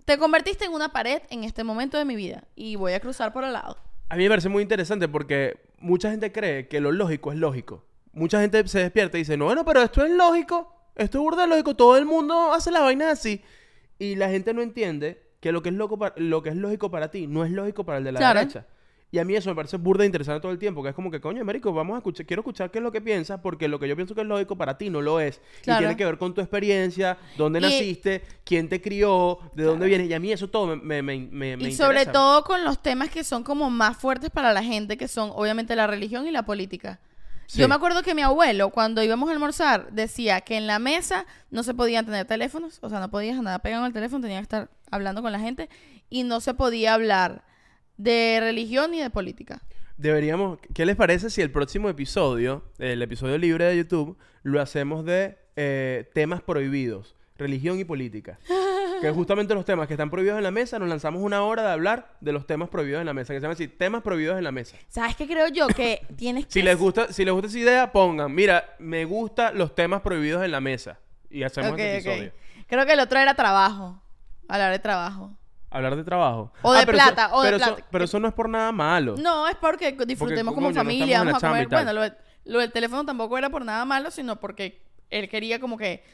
[0.05, 3.33] Te convertiste en una pared en este momento de mi vida y voy a cruzar
[3.33, 3.79] por al lado.
[4.11, 7.87] A mí me parece muy interesante porque mucha gente cree que lo lógico es lógico.
[8.15, 10.71] Mucha gente se despierta y dice, no, bueno, pero esto es lógico.
[10.97, 11.75] Esto es burda lógico.
[11.75, 13.43] Todo el mundo hace las vainas así.
[13.99, 16.91] Y la gente no entiende que lo que es, loco pa- lo que es lógico
[16.91, 18.41] para ti no es lógico para el de la Claro.
[18.41, 18.67] derecha.
[19.11, 21.09] Y a mí eso me parece burda e interesante todo el tiempo, que es como
[21.09, 23.79] que, coño, Américo, vamos a escuchar, quiero escuchar qué es lo que piensas, porque lo
[23.79, 25.41] que yo pienso que es lógico para ti no lo es.
[25.63, 25.79] Claro.
[25.81, 29.87] Y tiene que ver con tu experiencia, dónde Y- naciste, quién te crió, de dónde
[29.87, 30.09] vienes.
[30.11, 32.13] Y a mí eso todo me, me, me, me- me y sobre interesa.
[32.13, 35.77] todo con los temas que son como más fuertes para la gente, que son obviamente
[35.77, 36.99] la religión y la política.
[37.47, 37.61] Sí.
[37.61, 41.27] Yo me acuerdo que mi abuelo, cuando íbamos a almorzar, decía que en la mesa
[41.51, 44.57] no se podían tener teléfonos, o sea, no podías andar pegando el teléfono, tenías que
[44.57, 45.69] estar hablando con la gente,
[46.09, 47.45] y no se podía hablar
[47.97, 49.63] de religión ni de política.
[49.97, 55.05] Deberíamos, ¿qué les parece si el próximo episodio, el episodio libre de YouTube, lo hacemos
[55.05, 58.39] de eh, temas prohibidos, religión y política?
[59.01, 61.71] que justamente los temas que están prohibidos en la mesa, nos lanzamos una hora de
[61.73, 64.45] hablar de los temas prohibidos en la mesa, que se llama así, temas prohibidos en
[64.45, 64.77] la mesa.
[64.89, 65.67] ¿Sabes qué creo yo?
[65.69, 66.53] Que tienes que...
[66.53, 70.45] Si les gusta, si les gusta esa idea, pongan, mira, me gustan los temas prohibidos
[70.45, 70.99] en la mesa.
[71.31, 72.15] Y hacemos Ok, ese ok.
[72.17, 72.33] episodio.
[72.67, 74.03] Creo que el otro era trabajo,
[74.49, 75.37] hablar de trabajo.
[75.71, 76.53] Hablar de trabajo.
[76.63, 77.89] O de eso- plata, o de pero eso- plata.
[77.91, 79.17] pero eso no es por nada malo.
[79.19, 81.69] No, es porque disfrutemos como familia, vamos a comer.
[81.69, 82.03] Bueno, lo,
[82.45, 84.81] lo del teléfono tampoco era por nada malo, sino porque
[85.11, 86.05] él quería como que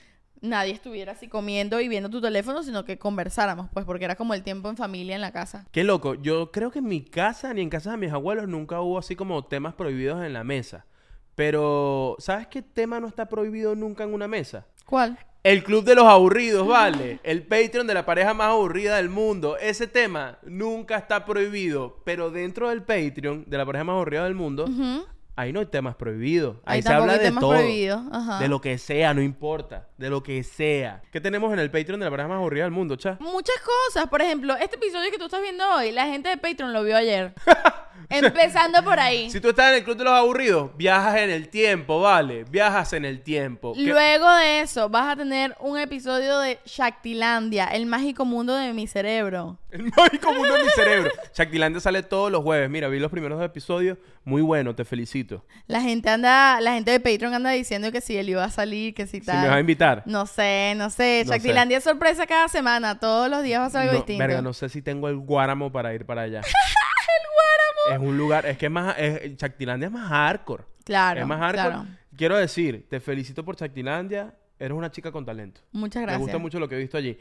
[0.41, 4.35] nadie estuviera así comiendo y viendo tu teléfono, sino que conversáramos, pues, porque era como
[4.35, 5.67] el tiempo en familia en la casa.
[5.71, 6.15] Qué loco.
[6.15, 9.17] Yo creo que en mi casa ni en casa de mis abuelos nunca hubo así
[9.17, 10.87] como temas prohibidos en la mesa.
[11.35, 14.67] Pero, ¿sabes qué tema no está prohibido nunca en una mesa?
[14.85, 15.19] ¿Cuál?
[15.43, 17.21] El club de los aburridos, vale.
[17.23, 19.57] El Patreon de la pareja más aburrida del mundo.
[19.57, 22.03] Ese tema nunca está prohibido.
[22.05, 24.67] Pero dentro del Patreon de la pareja más aburrida del mundo.
[25.41, 26.57] Ahí no hay temas prohibidos.
[26.65, 27.55] Ahí, Ahí se habla de temas todo.
[28.13, 28.39] Ajá.
[28.39, 29.89] De lo que sea, no importa.
[29.97, 31.03] De lo que sea.
[31.11, 33.17] ¿Qué tenemos en el Patreon de la pareja más aburrida del mundo, cha?
[33.21, 34.09] Muchas cosas.
[34.09, 36.97] Por ejemplo, este episodio que tú estás viendo hoy, la gente de Patreon lo vio
[36.97, 37.35] ayer.
[38.11, 39.31] Empezando por ahí.
[39.31, 42.45] Si tú estás en el club de los aburridos, viajas en el tiempo, vale.
[42.45, 43.73] Viajas en el tiempo.
[43.75, 48.73] ¿Qué- Luego de eso, vas a tener un episodio de Shaktilandia, el mágico mundo de
[48.73, 49.59] mi cerebro.
[49.71, 51.11] El mágico mundo de mi cerebro.
[51.35, 52.69] Shaktilandia sale todos los jueves.
[52.69, 53.97] Mira, vi los primeros dos episodios.
[54.25, 55.45] Muy bueno, te felicito.
[55.67, 58.93] La gente anda, la gente de Patreon anda diciendo que si él iba a salir,
[58.95, 59.41] que si Si tal.
[59.43, 60.03] me vas a invitar.
[60.07, 61.23] No sé, no sé.
[61.25, 61.39] No sé.
[61.39, 62.99] Shaktilandia es sorpresa cada semana.
[62.99, 64.19] Todos los días va a ser algo No, distinto.
[64.27, 66.41] verga, no sé si tengo el guáramo para ir para allá.
[67.95, 70.65] Es un lugar, es que es más, es, Shaktilandia es más hardcore.
[70.85, 71.69] Claro, es más hardcore.
[71.69, 71.89] claro.
[72.17, 74.35] Quiero decir, te felicito por Shaktilandia.
[74.59, 75.63] Eres una chica con talento.
[75.73, 76.19] Muchas gracias.
[76.19, 77.19] Me gusta mucho lo que he visto allí.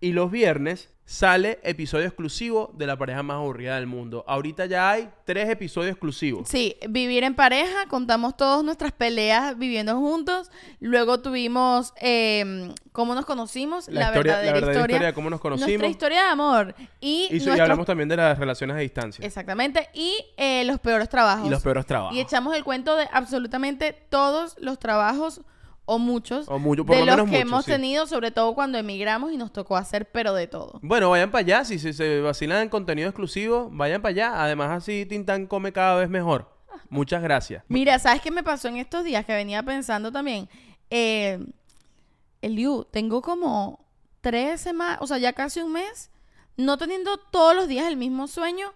[0.00, 4.24] Y los viernes sale episodio exclusivo de la pareja más aburrida del mundo.
[4.28, 6.48] Ahorita ya hay tres episodios exclusivos.
[6.48, 10.52] Sí, vivir en pareja, contamos todas nuestras peleas viviendo juntos.
[10.78, 15.14] Luego tuvimos eh, cómo nos conocimos, la, La, historia, verdadera, la verdadera historia, historia de
[15.14, 15.68] cómo nos conocimos.
[15.68, 19.26] nuestra historia de amor y, hablamos también de las relaciones a distancia.
[19.26, 21.46] exactamente y eh, los peores trabajos.
[21.46, 22.16] Y los peores trabajos.
[22.16, 25.40] Y echamos el cuento de absolutamente todos los trabajos
[25.90, 27.70] o muchos O mucho- por de lo los menos que muchos, hemos sí.
[27.72, 30.78] tenido, sobre todo cuando emigramos y nos tocó hacer pero de todo.
[30.82, 31.64] Bueno, vayan para allá.
[31.64, 34.42] Si se, se vacilan en contenido exclusivo, vayan para allá.
[34.44, 36.48] Además, así Tintán come cada vez mejor.
[36.88, 37.64] Muchas gracias.
[37.68, 40.48] Mira, ¿sabes qué me pasó en estos días que venía pensando también?
[40.90, 41.38] Eh,
[42.42, 43.84] Eliu, tengo como
[44.20, 46.10] tres semanas, o sea, ya casi un mes,
[46.56, 48.72] no teniendo todos los días el mismo sueño,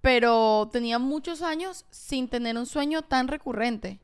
[0.00, 4.00] pero tenía muchos años sin tener un sueño tan recurrente.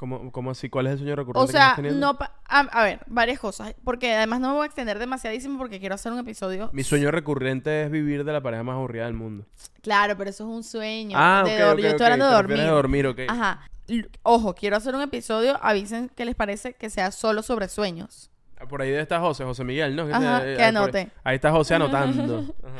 [0.00, 0.70] ¿Cómo, cómo así?
[0.70, 2.14] ¿Cuál es el sueño recurrente O que sea, teniendo?
[2.14, 2.18] no...
[2.48, 5.94] A, a ver, varias cosas, porque además no me voy a extender demasiadísimo porque quiero
[5.94, 6.70] hacer un episodio.
[6.72, 9.44] Mi sueño recurrente es vivir de la pareja más aburrida del mundo.
[9.82, 11.18] Claro, pero eso es un sueño.
[11.20, 12.60] Ah, de ok, dor- ok, Yo estoy hablando de dormir.
[12.60, 13.20] a dormir, ok.
[13.28, 13.60] Ajá.
[14.22, 15.58] Ojo, quiero hacer un episodio.
[15.62, 18.30] Avisen qué les parece que sea solo sobre sueños.
[18.58, 20.04] Ah, Por ahí estar José, José Miguel, ¿no?
[20.04, 21.10] Ajá, Eh, que ahí anote.
[21.24, 22.38] Ahí está José anotando.
[22.64, 22.76] Ajá.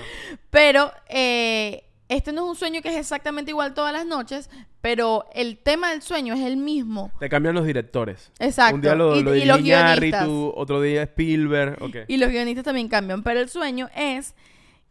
[0.50, 4.50] Pero eh, este no es un sueño que es exactamente igual todas las noches,
[4.80, 7.10] pero el tema del sueño es el mismo.
[7.20, 8.30] Te cambian los directores.
[8.38, 8.74] Exacto.
[8.74, 10.26] Un día lo, Y- lo y los guionistas.
[10.28, 11.82] otro día Spielberg.
[11.82, 11.96] Ok.
[12.08, 13.22] Y los guionistas también cambian.
[13.22, 14.34] Pero el sueño es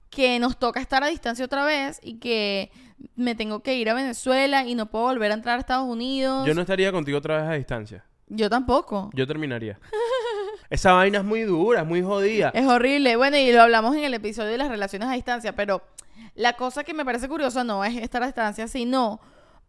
[0.10, 2.72] que nos toca estar a distancia otra vez y que
[3.16, 6.48] me tengo que ir a Venezuela y no puedo volver a entrar a Estados Unidos.
[6.48, 8.06] Yo no estaría contigo otra vez a distancia.
[8.28, 9.10] Yo tampoco.
[9.14, 9.80] Yo terminaría.
[10.70, 12.52] Esa vaina es muy dura, es muy jodida.
[12.54, 13.16] Es horrible.
[13.16, 15.82] Bueno, y lo hablamos en el episodio de las relaciones a distancia, pero
[16.40, 19.20] la cosa que me parece curiosa no es estar a distancia, sino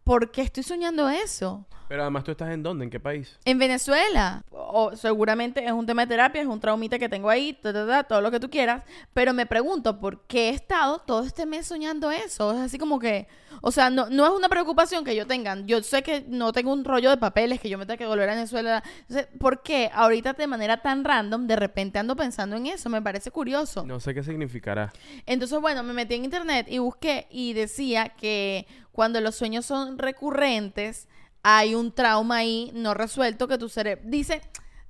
[0.05, 1.65] ¿por qué estoy soñando eso?
[1.91, 2.85] Pero además, ¿tú estás en dónde?
[2.85, 3.37] ¿En qué país?
[3.43, 4.45] En Venezuela.
[4.49, 7.85] O seguramente es un tema de terapia, es un traumita que tengo ahí, ta, ta,
[7.85, 8.83] ta, todo lo que tú quieras.
[9.13, 12.53] Pero me pregunto, ¿por qué he estado todo este mes soñando eso?
[12.53, 13.27] Es así como que,
[13.59, 15.59] o sea, no, no es una preocupación que yo tenga.
[15.65, 18.29] Yo sé que no tengo un rollo de papeles, que yo me tenga que volver
[18.29, 18.81] a Venezuela.
[19.01, 22.89] Entonces, ¿por qué ahorita de manera tan random, de repente ando pensando en eso?
[22.89, 23.85] Me parece curioso.
[23.85, 24.93] No sé qué significará.
[25.25, 29.97] Entonces, bueno, me metí en internet y busqué y decía que cuando los sueños son
[29.97, 31.09] recurrentes,
[31.43, 34.03] hay un trauma ahí no resuelto que tu cerebro...
[34.05, 34.41] Dice,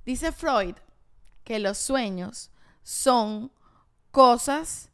[0.04, 0.74] dice Freud
[1.44, 2.50] que los sueños
[2.82, 3.50] son
[4.10, 4.90] cosas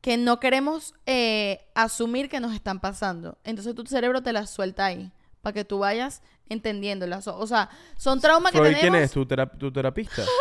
[0.00, 3.38] que no queremos eh, asumir que nos están pasando.
[3.44, 5.10] Entonces tu cerebro te las suelta ahí
[5.42, 7.26] para que tú vayas entendiéndolas.
[7.28, 8.80] O, o sea, son traumas que tenemos...
[8.80, 9.10] ¿quién es?
[9.12, 10.22] ¿Tu, tera- tu terapista?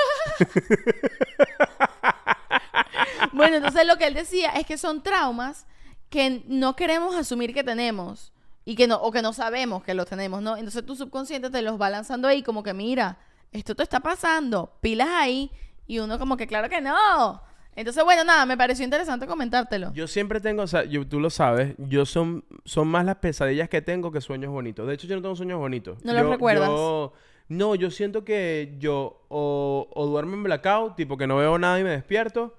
[3.34, 5.66] Bueno, entonces lo que él decía es que son traumas
[6.10, 8.34] que no queremos asumir que tenemos
[8.70, 10.56] y que no o que no sabemos que los tenemos, ¿no?
[10.56, 13.18] Entonces tu subconsciente te los va lanzando ahí como que mira,
[13.52, 15.50] esto te está pasando, pilas ahí
[15.88, 17.42] y uno como que claro que no.
[17.76, 19.92] Entonces, bueno, nada, me pareció interesante comentártelo.
[19.94, 23.70] Yo siempre tengo, o sea, yo- tú lo sabes, yo son, son más las pesadillas
[23.70, 24.86] que tengo que sueños bonitos.
[24.86, 26.04] De hecho, yo no tengo sueños bonitos.
[26.04, 26.70] ¿No los recuerdas?
[26.70, 27.14] yo-
[27.48, 31.80] no, yo siento que yo o, o duermo en blackout, tipo que no veo nada
[31.80, 32.54] y me despierto,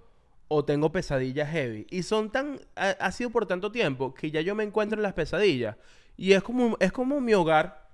[0.49, 1.87] o tengo pesadillas heavy.
[1.91, 5.03] Y son tan, ha, ha sido por tanto tiempo que ya yo me encuentro en
[5.05, 5.77] las pesadillas.
[6.21, 7.89] Y es como, es como mi hogar.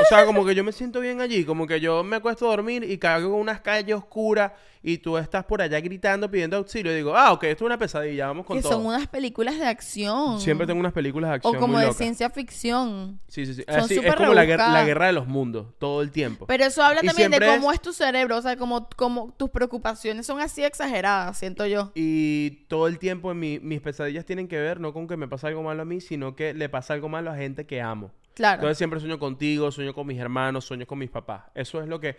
[0.00, 2.50] O sea, como que yo me siento bien allí, como que yo me acuesto a
[2.50, 4.52] dormir y caigo en unas calles oscuras
[4.82, 6.92] y tú estás por allá gritando, pidiendo auxilio.
[6.92, 8.72] Y digo, ah, ok, esto es una pesadilla, vamos con que todo.
[8.74, 10.40] son unas películas de acción.
[10.40, 11.98] Siempre tengo unas películas de O acción como muy de locas.
[11.98, 13.20] ciencia ficción.
[13.28, 13.64] Sí, sí, sí.
[13.68, 16.46] son Así, es súper como la, guer- la guerra de los mundos, todo el tiempo.
[16.46, 17.82] Pero eso habla Y también de siempre cómo es- es...
[17.82, 21.90] tu cerebro, o sea, como, como tus preocupaciones son así exageradas, siento yo.
[21.94, 25.26] Y todo el tiempo en mi- mis pesadillas tienen que ver no con que me
[25.28, 28.12] pasa algo malo a mí, sino que le pasa algo malo a gente que amo.
[28.38, 28.54] Claro.
[28.60, 31.44] Entonces siempre sueño contigo, sueño con mis hermanos, sueño con mis papás.
[31.54, 32.16] Eso es lo que...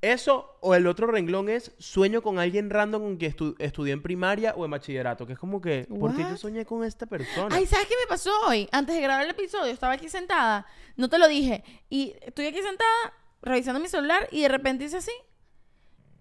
[0.00, 4.02] Eso o el otro renglón es sueño con alguien random con quien estu- estudié en
[4.02, 5.26] primaria o en bachillerato.
[5.28, 7.54] Que es como que, ¿por qué yo soñé con esta persona?
[7.54, 8.68] Ay, ¿sabes qué me pasó hoy?
[8.72, 10.66] Antes de grabar el episodio, estaba aquí sentada,
[10.96, 14.96] no te lo dije, y estoy aquí sentada revisando mi celular y de repente hice
[14.96, 15.12] así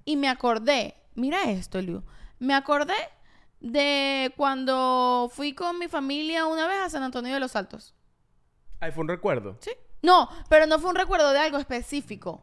[0.06, 2.04] y me acordé, mira esto, Liu,
[2.38, 2.94] me acordé
[3.62, 7.96] de cuando fui con mi familia una vez a San Antonio de los Altos.
[8.82, 9.58] Ay, fue un recuerdo.
[9.62, 9.72] ¿Sí?
[10.02, 12.42] No, pero no fue un recuerdo de algo específico.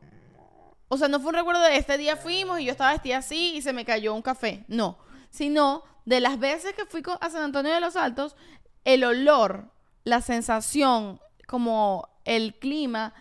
[0.89, 3.57] O sea, no fue un recuerdo de este día fuimos y yo estaba vestida así
[3.57, 4.65] y se me cayó un café.
[4.69, 4.99] No.
[5.31, 8.37] Sino de las veces que fui a San Antonio de los Altos,
[8.85, 9.71] el olor,
[10.05, 13.13] la sensación, como el clima.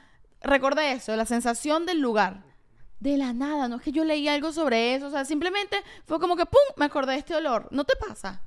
[0.41, 2.45] Recordé eso, la sensación del lugar.
[2.99, 5.07] De la nada, no es que yo leí algo sobre eso.
[5.07, 6.61] O sea, simplemente fue como que ¡pum!
[6.78, 7.68] Me acordé de este olor.
[7.72, 8.43] ¿No te pasa?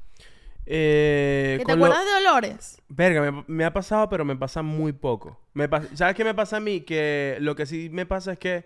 [0.73, 2.83] Eh, ¿Que te con lo- acuerdas de olores?
[2.89, 5.37] Verga, me, me ha pasado, pero me pasa muy poco.
[5.53, 6.83] Me pas- ¿Sabes qué me pasa a mí?
[6.83, 8.65] Que lo que sí me pasa es que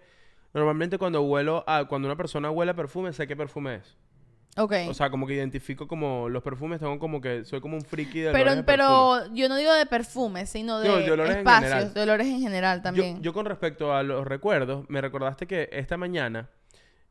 [0.52, 3.96] normalmente cuando huelo a, cuando una persona huele a perfume, sé qué perfume es.
[4.56, 4.72] Ok.
[4.88, 8.20] O sea, como que identifico como los perfumes, tengo como que soy como un friki
[8.20, 8.86] de Pero, olores de perfume.
[9.24, 11.94] pero yo no digo de perfumes, sino de, No, de olores en espacios, general.
[11.94, 13.22] de olores en general Yo, también.
[13.22, 16.50] yo con respecto a los recuerdos, me recordaste que esta mañana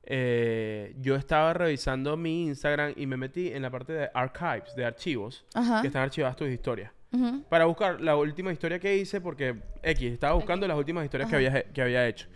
[0.06, 4.86] eh, yo estaba revisando mi Instagram y me metí en la parte de archives, de
[4.86, 5.82] archivos, Ajá.
[5.82, 6.92] que están archivadas tus historias.
[7.48, 11.36] Para buscar la última historia que hice, porque X, estaba buscando las últimas historias que
[11.36, 12.28] había, que había hecho.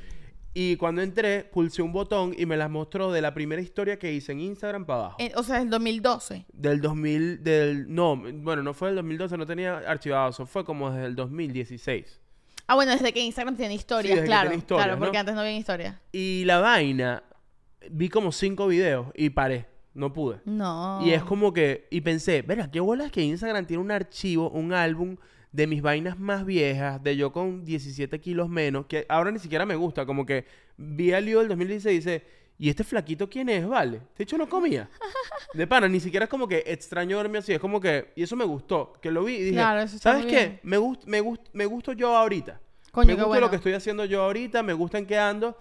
[0.53, 4.11] Y cuando entré, pulsé un botón y me las mostró de la primera historia que
[4.11, 5.17] hice en Instagram para abajo.
[5.19, 6.45] Eh, o sea, el 2012.
[6.51, 7.93] Del 2000, del...
[7.93, 12.19] No, bueno, no fue del 2012, no tenía archivado, eso fue como desde el 2016.
[12.65, 14.49] Ah, bueno, desde que Instagram tiene historias, desde que claro.
[14.49, 15.19] tiene historias, claro, porque ¿no?
[15.19, 16.01] antes no había historia.
[16.11, 17.23] Y la vaina,
[17.89, 20.39] vi como cinco videos y paré, no pude.
[20.45, 21.01] No.
[21.03, 24.73] Y es como que, y pensé, verá, qué bolas que Instagram tiene un archivo, un
[24.73, 25.17] álbum
[25.51, 29.65] de mis vainas más viejas, de yo con 17 kilos menos, que ahora ni siquiera
[29.65, 30.45] me gusta, como que
[30.77, 32.25] vi al lío del 2016 y dice,
[32.59, 34.01] ¿y este flaquito quién es, vale?
[34.17, 34.89] De hecho no comía.
[35.53, 38.35] De pana, ni siquiera es como que extraño verme así, es como que, y eso
[38.35, 40.59] me gustó, que lo vi y dije, Claro, eso está ¿sabes muy qué?
[40.63, 42.59] Me, gust, me, gust, me gusto yo ahorita.
[42.91, 43.41] Coño, me gusta bueno.
[43.41, 45.57] lo que estoy haciendo yo ahorita, me gusta en qué ando.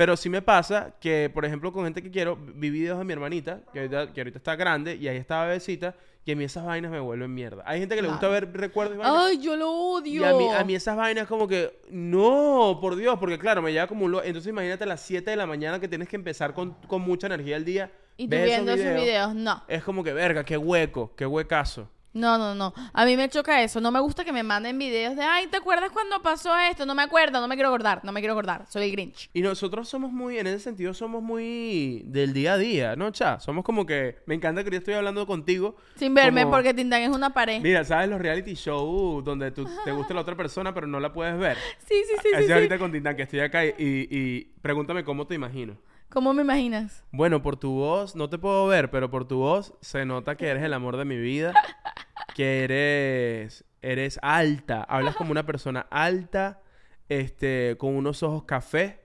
[0.00, 3.12] Pero sí me pasa que, por ejemplo, con gente que quiero, vi videos de mi
[3.12, 5.94] hermanita, que ahorita, que ahorita está grande, y ahí estaba bebecita,
[6.24, 7.62] y a mí esas vainas me vuelven mierda.
[7.66, 9.20] Hay gente que le gusta ver recuerdos y vainas.
[9.26, 10.22] Ay, yo lo odio.
[10.22, 13.72] Y a mí, a mí esas vainas como que, no, por Dios, porque claro, me
[13.74, 14.12] lleva como un...
[14.12, 17.02] lo- Entonces imagínate a las 7 de la mañana que tienes que empezar con, con
[17.02, 17.90] mucha energía el día.
[18.16, 19.62] Y tú viendo esos videos, no.
[19.68, 21.90] Es como que, verga, qué hueco, qué huecazo.
[22.12, 22.74] No, no, no.
[22.92, 23.80] A mí me choca eso.
[23.80, 26.84] No me gusta que me manden videos de, ay, ¿te acuerdas cuando pasó esto?
[26.84, 28.66] No me acuerdo, no me quiero acordar, no me quiero acordar.
[28.68, 29.30] Soy el Grinch.
[29.32, 33.38] Y nosotros somos muy, en ese sentido, somos muy del día a día, ¿no, cha?
[33.38, 35.76] Somos como que, me encanta que yo estoy hablando contigo.
[35.96, 37.60] Sin verme, como- porque Tintán es una pared.
[37.62, 41.12] Mira, ¿sabes los reality show donde tú, te gusta la otra persona pero no la
[41.12, 41.56] puedes ver?
[41.86, 42.78] Sí, sí, sí, Así sí, ahorita sí.
[42.80, 45.76] con Tintán, que estoy acá y, y pregúntame cómo te imagino.
[46.10, 47.04] ¿Cómo me imaginas?
[47.12, 50.48] Bueno, por tu voz, no te puedo ver, pero por tu voz se nota que
[50.48, 51.54] eres el amor de mi vida,
[52.34, 56.62] que eres, eres alta, hablas como una persona alta,
[57.08, 59.00] este, con unos ojos café.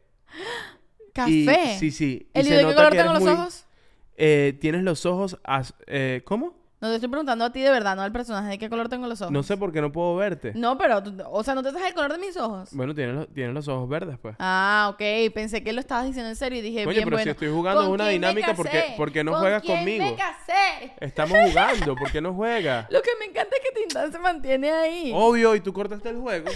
[1.27, 1.77] y- Café.
[1.79, 2.29] sí, sí.
[2.33, 3.67] y ¿El se de qué nota color que tengo los muy- ojos?
[4.17, 6.55] eh, tienes los ojos, az- eh, ¿cómo?
[6.85, 8.49] No te estoy preguntando a ti de verdad, no al personaje.
[8.49, 9.31] ¿De qué color tengo los ojos?
[9.31, 10.53] No sé por qué no puedo verte.
[10.55, 12.69] No, pero, tú- o sea, ¿no te sabes el color de mis ojos?
[12.73, 14.35] Bueno, tienes los, tienes los ojos verdes, pues.
[14.39, 15.33] Ah, ok.
[15.33, 17.31] Pensé que lo estabas diciendo en serio y dije, Oye, bien pero si bueno.
[17.31, 18.93] estoy jugando ¿Con una quién me dinámica, ¿por qué- casé?
[18.97, 20.05] por qué no ¿Con juegas quién conmigo?
[20.05, 20.93] me casé?
[20.99, 22.87] Estamos jugando, ¿por qué no juegas?
[22.91, 25.11] Lo que me encanta es que Tintán se mantiene ahí.
[25.13, 26.49] Obvio, y tú cortaste el juego.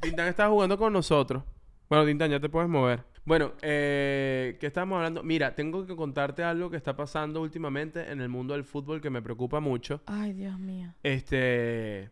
[0.00, 1.42] Tintán estaba jugando con nosotros.
[1.88, 3.02] Bueno, Tintán, ya te puedes mover.
[3.28, 5.22] Bueno, eh, ¿qué estamos hablando?
[5.22, 9.10] Mira, tengo que contarte algo que está pasando últimamente en el mundo del fútbol que
[9.10, 10.00] me preocupa mucho.
[10.06, 10.94] Ay, Dios mío.
[11.02, 12.10] Este.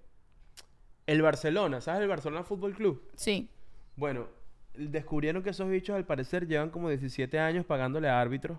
[1.07, 3.03] El Barcelona, ¿sabes el Barcelona Fútbol Club?
[3.15, 3.49] Sí.
[3.97, 4.27] Bueno,
[4.75, 8.59] descubrieron que esos bichos al parecer llevan como 17 años pagándole a árbitros.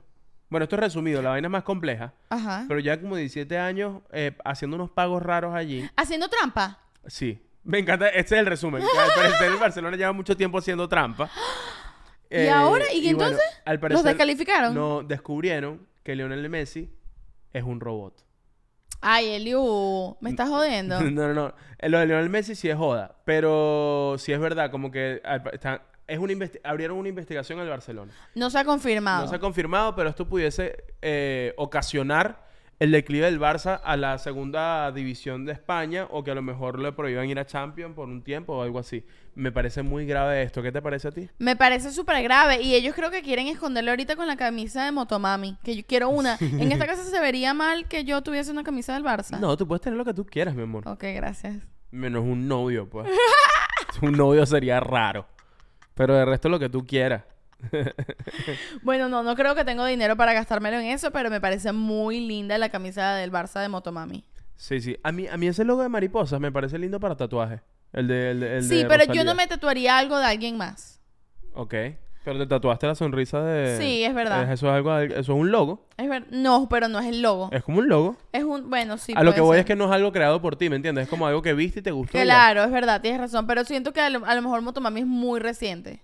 [0.50, 2.16] Bueno, esto es resumido, la vaina es más compleja.
[2.30, 2.66] Ajá.
[2.68, 5.88] Pero ya como 17 años eh, haciendo unos pagos raros allí.
[5.96, 6.80] Haciendo trampa.
[7.06, 7.40] Sí.
[7.64, 8.82] Me encanta, este es el resumen.
[9.00, 11.30] al parecer el Barcelona lleva mucho tiempo haciendo trampa.
[12.30, 12.86] ¿Y ahora?
[12.94, 13.62] ¿Y bueno, entonces?
[13.66, 14.74] al ¿Los parecer descalificaron?
[14.76, 16.90] No, descubrieron que Lionel Messi
[17.54, 18.26] es un robot.
[19.02, 21.00] Ay, Eliu, me estás jodiendo.
[21.12, 21.54] No, no, no.
[21.80, 23.16] Eh, Lo de Lionel Messi sí es joda.
[23.26, 28.14] Pero sí es verdad, como que ah, está- es una abrieron una investigación al Barcelona.
[28.34, 29.24] No se ha confirmado.
[29.24, 32.48] No se ha confirmado, pero esto pudiese eh, ocasionar
[32.80, 36.80] el declive del Barça a la segunda división de España o que a lo mejor
[36.80, 39.04] le prohíban ir a Champions por un tiempo o algo así.
[39.38, 40.64] Me parece muy grave esto.
[40.64, 41.30] ¿Qué te parece a ti?
[41.38, 44.92] Me parece súper grave y ellos creo que quieren esconderlo ahorita con la camisa de
[44.92, 46.38] Motomami, que yo quiero una.
[46.42, 49.40] En esta casa se vería mal que yo tuviese una camisa del Barça.
[49.40, 50.88] No, tú puedes tener lo que tú quieras, mi amor.
[50.88, 51.58] Ok, gracias.
[51.92, 53.08] Menos un novio, pues.
[54.02, 55.28] un novio sería raro.
[55.94, 57.24] Pero de resto lo que tú quieras.
[58.82, 62.22] Bueno, no, no creo que tengo dinero para gastármelo en eso, pero me parece muy
[62.22, 64.24] linda la camisa del Barça de Motomami.
[64.56, 64.98] Sí, sí.
[65.04, 67.62] A mí, a mí ese logo de mariposas me parece lindo para tatuaje.
[67.94, 71.02] El de, el Sí, de pero yo no me tatuaría algo de alguien más.
[71.54, 71.74] Ok.
[72.28, 73.78] Pero te tatuaste la sonrisa de...
[73.78, 74.52] Sí, es verdad.
[74.52, 74.98] Eso es algo...
[75.00, 75.88] Eso es un logo.
[75.96, 76.10] Es.
[76.30, 77.50] No, pero no es el logo.
[77.54, 78.18] Es como un logo.
[78.34, 78.70] Es un...
[78.70, 79.14] Bueno, sí.
[79.16, 79.60] a lo que voy ser.
[79.62, 81.06] es que no es algo creado por ti, ¿me entiendes?
[81.06, 82.20] Es como algo que viste y te gustó.
[82.20, 83.48] Claro, es verdad, tienes razón.
[83.48, 86.02] Pero siento que a lo, a lo mejor Motomami es muy reciente.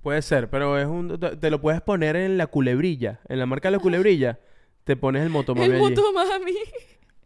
[0.00, 1.18] Puede ser, pero es un...
[1.18, 3.18] Te, te lo puedes poner en la culebrilla.
[3.28, 4.38] En la marca de la culebrilla.
[4.84, 5.80] Te pones el motomami el allí.
[5.80, 6.54] Motomami.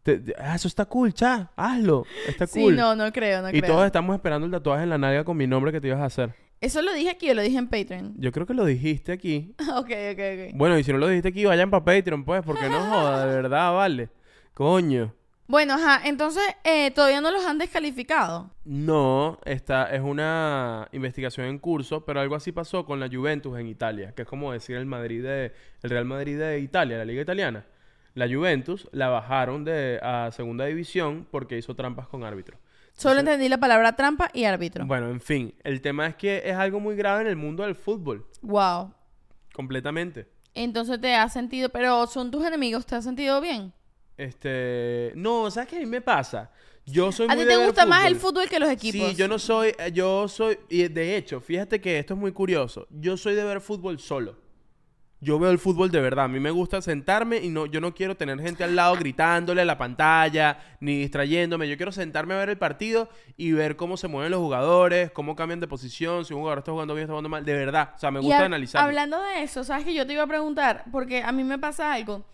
[0.03, 1.51] Te- te- ah, eso está cool, cha.
[1.57, 2.05] Hazlo.
[2.27, 2.77] Está Sí, cool.
[2.77, 3.73] no, no creo, no y creo.
[3.73, 6.07] todos estamos esperando el tatuaje en la nalga con mi nombre que te ibas a
[6.07, 6.35] hacer.
[6.61, 8.15] Eso lo dije aquí o lo dije en Patreon.
[8.19, 9.55] Yo creo que lo dijiste aquí.
[9.77, 10.55] ok, ok, ok.
[10.55, 13.35] Bueno, y si no lo dijiste aquí, vayan para Patreon, pues, porque no joda, de
[13.43, 14.09] verdad, vale.
[14.55, 15.15] Coño.
[15.49, 18.51] Bueno, ajá, entonces eh, todavía no los han descalificado.
[18.65, 23.67] No, esta es una investigación en curso, pero algo así pasó con la Juventus en
[23.67, 27.21] Italia, que es como decir el Madrid de, el Real Madrid de Italia, la liga
[27.23, 27.67] italiana.
[28.15, 32.61] La Juventus la bajaron de a segunda división porque hizo trampas con árbitros.
[32.95, 34.85] Solo Entonces- entendí la palabra trampa y árbitro.
[34.87, 37.75] Bueno, en fin, el tema es que es algo muy grave en el mundo del
[37.75, 38.93] fútbol, Wow.
[39.55, 40.29] completamente.
[40.55, 43.73] Entonces te has sentido, pero son tus enemigos, ¿te has sentido bien?
[44.19, 46.51] Este, no, ¿sabes qué a mí me pasa?
[46.85, 49.11] Yo soy ¿A ti te gusta más el fútbol que los equipos?
[49.11, 52.33] Sí, yo no soy, eh, yo soy, y de hecho, fíjate que esto es muy
[52.33, 52.87] curioso.
[52.91, 54.37] Yo soy de ver fútbol solo.
[55.23, 56.25] Yo veo el fútbol de verdad.
[56.25, 59.63] A mí me gusta sentarme y no, yo no quiero tener gente al lado gritándole
[59.63, 61.69] a la pantalla, ni distrayéndome.
[61.69, 65.37] Yo quiero sentarme a ver el partido y ver cómo se mueven los jugadores, cómo
[65.37, 67.45] cambian de posición, si un jugador está jugando bien, está jugando mal.
[67.45, 67.93] De verdad.
[67.95, 68.83] O sea, me gusta analizar.
[68.83, 70.87] Hablando de eso, ¿sabes que yo te iba a preguntar?
[70.91, 72.25] Porque a mí me pasa algo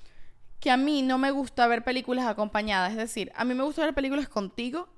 [0.58, 2.92] que a mí no me gusta ver películas acompañadas.
[2.92, 4.88] Es decir, a mí me gusta ver películas contigo,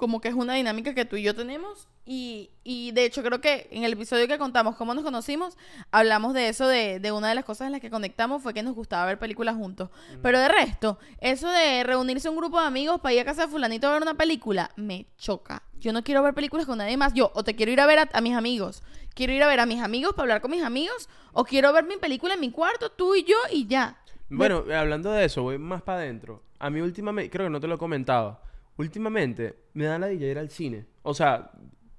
[0.00, 1.86] como que es una dinámica que tú y yo tenemos.
[2.06, 5.56] Y, y de hecho creo que en el episodio que contamos cómo nos conocimos,
[5.92, 8.62] hablamos de eso, de, de una de las cosas en las que conectamos fue que
[8.64, 9.90] nos gustaba ver películas juntos.
[10.22, 13.52] Pero de resto, eso de reunirse un grupo de amigos para ir a casa de
[13.52, 15.62] fulanito a ver una película, me choca.
[15.78, 17.12] Yo no quiero ver películas con nadie más.
[17.14, 18.82] Yo o te quiero ir a ver a, a mis amigos,
[19.14, 21.84] quiero ir a ver a mis amigos para hablar con mis amigos, o quiero ver
[21.84, 23.98] mi película en mi cuarto, tú y yo, y ya.
[24.30, 26.42] Bueno, hablando de eso, voy más para adentro.
[26.58, 28.40] A mí últimamente, creo que no te lo he comentado.
[28.80, 30.86] Últimamente me da la de ir al cine.
[31.02, 31.50] O sea,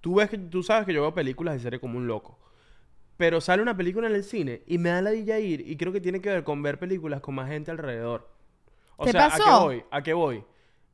[0.01, 2.39] tú ves que tú sabes que yo veo películas y series como un loco.
[3.17, 5.93] Pero sale una película en el cine y me da la de ir y creo
[5.93, 8.27] que tiene que ver con ver películas con más gente alrededor.
[8.97, 9.43] O ¿Te sea, ¿a pasó?
[9.43, 9.83] qué voy?
[9.91, 10.43] ¿A qué voy?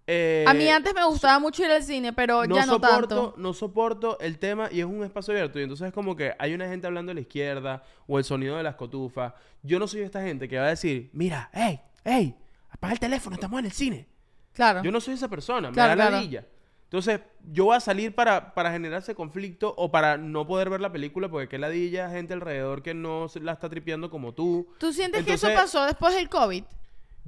[0.08, 3.34] Eh, a mí antes me gustaba mucho ir al cine, pero ya no soporto, tanto.
[3.38, 5.58] no soporto el tema y es un espacio abierto.
[5.58, 8.58] Y entonces es como que hay una gente hablando a la izquierda o el sonido
[8.58, 9.34] de las cotufas.
[9.64, 12.36] Yo no soy esta gente que va a decir, mira, hey, hey,
[12.70, 14.17] apaga el teléfono, estamos en el cine.
[14.58, 14.84] Claro.
[14.84, 16.16] Yo no soy esa persona, Claro, me da claro.
[16.18, 16.46] ladilla.
[16.84, 17.20] Entonces,
[17.52, 20.92] yo voy a salir para, para generar ese conflicto o para no poder ver la
[20.92, 24.68] película porque qué ladilla, gente alrededor que no se la está tripeando como tú.
[24.80, 26.64] ¿Tú sientes que eso pasó después del COVID?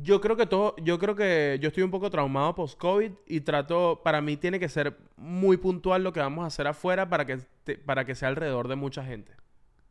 [0.01, 3.99] Yo creo que todo, yo creo que yo estoy un poco traumado post-COVID y trato,
[4.01, 7.39] para mí tiene que ser muy puntual lo que vamos a hacer afuera para que,
[7.65, 9.33] te- para que sea alrededor de mucha gente.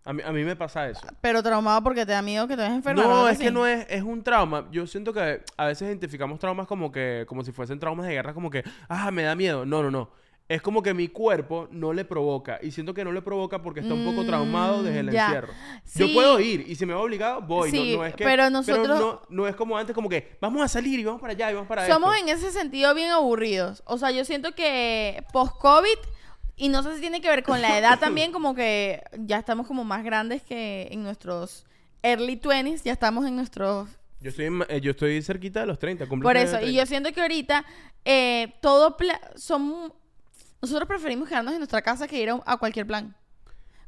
[0.05, 1.01] A mí, a mí me pasa eso.
[1.21, 3.05] Pero traumado porque te da miedo que te vayas a enfermar.
[3.05, 4.67] o No, es que no es, es un trauma.
[4.73, 8.33] Yo siento que a veces identificamos traumas como que, como si fuesen traumas de guerra,
[8.33, 9.67] como que, ah, me da miedo.
[9.67, 10.11] No, no, no.
[10.49, 12.59] Es como que mi cuerpo no le provoca.
[12.63, 15.25] Y siento que no le provoca porque está un poco traumado desde el Mm, ya.
[15.27, 15.53] encierro.
[15.85, 15.99] Sí.
[16.09, 17.71] Yo puedo ir y si me va obligado, voy.
[17.71, 20.69] Sí, no, es que, pero nosotros- no, no es como antes, como que vamos a
[20.69, 21.93] salir y vamos para allá y vamos para esto.
[21.93, 23.83] Somos en ese sentido bien aburridos.
[23.85, 25.99] O sea, yo siento que post-COVID,
[26.59, 29.67] y no sé si tiene que ver con la edad también, como que ya estamos
[29.67, 31.65] como más grandes que en nuestros
[32.03, 33.89] early 20s, ya estamos en nuestros...
[34.21, 36.07] Yo estoy, en- eh, yo estoy cerquita de los 30.
[36.07, 36.79] cumplo Por eso, y 30.
[36.81, 37.65] yo siento que ahorita
[38.05, 39.93] eh, todo pla- son...
[40.61, 43.15] Nosotros preferimos quedarnos en nuestra casa que ir a, a cualquier plan.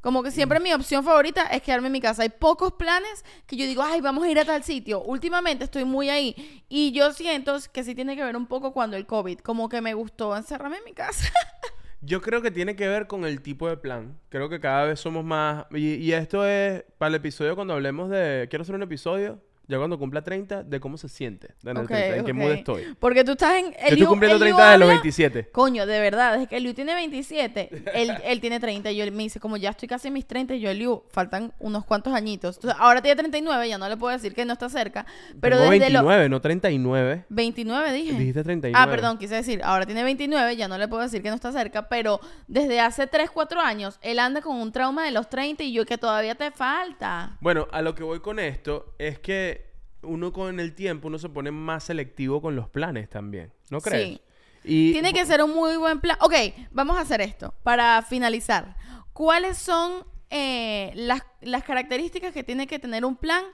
[0.00, 2.22] Como que siempre mi opción favorita es quedarme en mi casa.
[2.22, 5.02] Hay pocos planes que yo digo, ay, vamos a ir a tal sitio.
[5.02, 6.62] Últimamente estoy muy ahí.
[6.70, 9.40] Y yo siento que sí tiene que ver un poco cuando el COVID.
[9.40, 11.30] Como que me gustó encerrarme en mi casa.
[12.02, 14.18] Yo creo que tiene que ver con el tipo de plan.
[14.30, 15.66] Creo que cada vez somos más...
[15.72, 18.46] Y, y esto es para el episodio cuando hablemos de...
[18.48, 19.40] Quiero hacer un episodio
[19.70, 21.54] ya cuando cumpla 30, de cómo se siente.
[21.62, 22.94] En, el Ok, 30, en qué mood estoy.
[22.98, 23.66] Porque tú estás en...
[23.70, 25.48] Yo estoy cumpliendo Eliu 30 de los habla- 27.
[25.50, 28.90] Coño, de verdad, desde que Eliu tiene 27, él, él tiene 30.
[28.90, 31.52] Y yo, me dice, como ya estoy casi en mis 30, y yo, Eliu, faltan
[31.60, 32.56] unos cuantos añitos.
[32.56, 35.06] Entonces, ahora tiene 39, ya no le puedo decir que no está cerca.
[35.40, 37.24] Pero Tengo desde los 29, no 39.
[37.28, 38.12] 29 dije.
[38.12, 38.76] Dijiste 39.
[38.76, 41.52] Ah, perdón, quise decir, ahora tiene 29, ya no le puedo decir que no está
[41.52, 45.62] cerca, pero desde hace 3, 4 años, él anda con un trauma de los 30
[45.62, 47.36] y yo que todavía te falta.
[47.40, 49.59] Bueno, a lo que voy con esto es que
[50.02, 53.52] uno con el tiempo uno se pone más selectivo con los planes también.
[53.70, 54.08] ¿No crees?
[54.08, 54.20] Sí.
[54.64, 56.16] Y Tiene que ser un muy buen plan.
[56.20, 56.34] Ok,
[56.70, 58.76] vamos a hacer esto para finalizar.
[59.12, 63.44] ¿Cuáles son eh, las, las características que tiene que tener un plan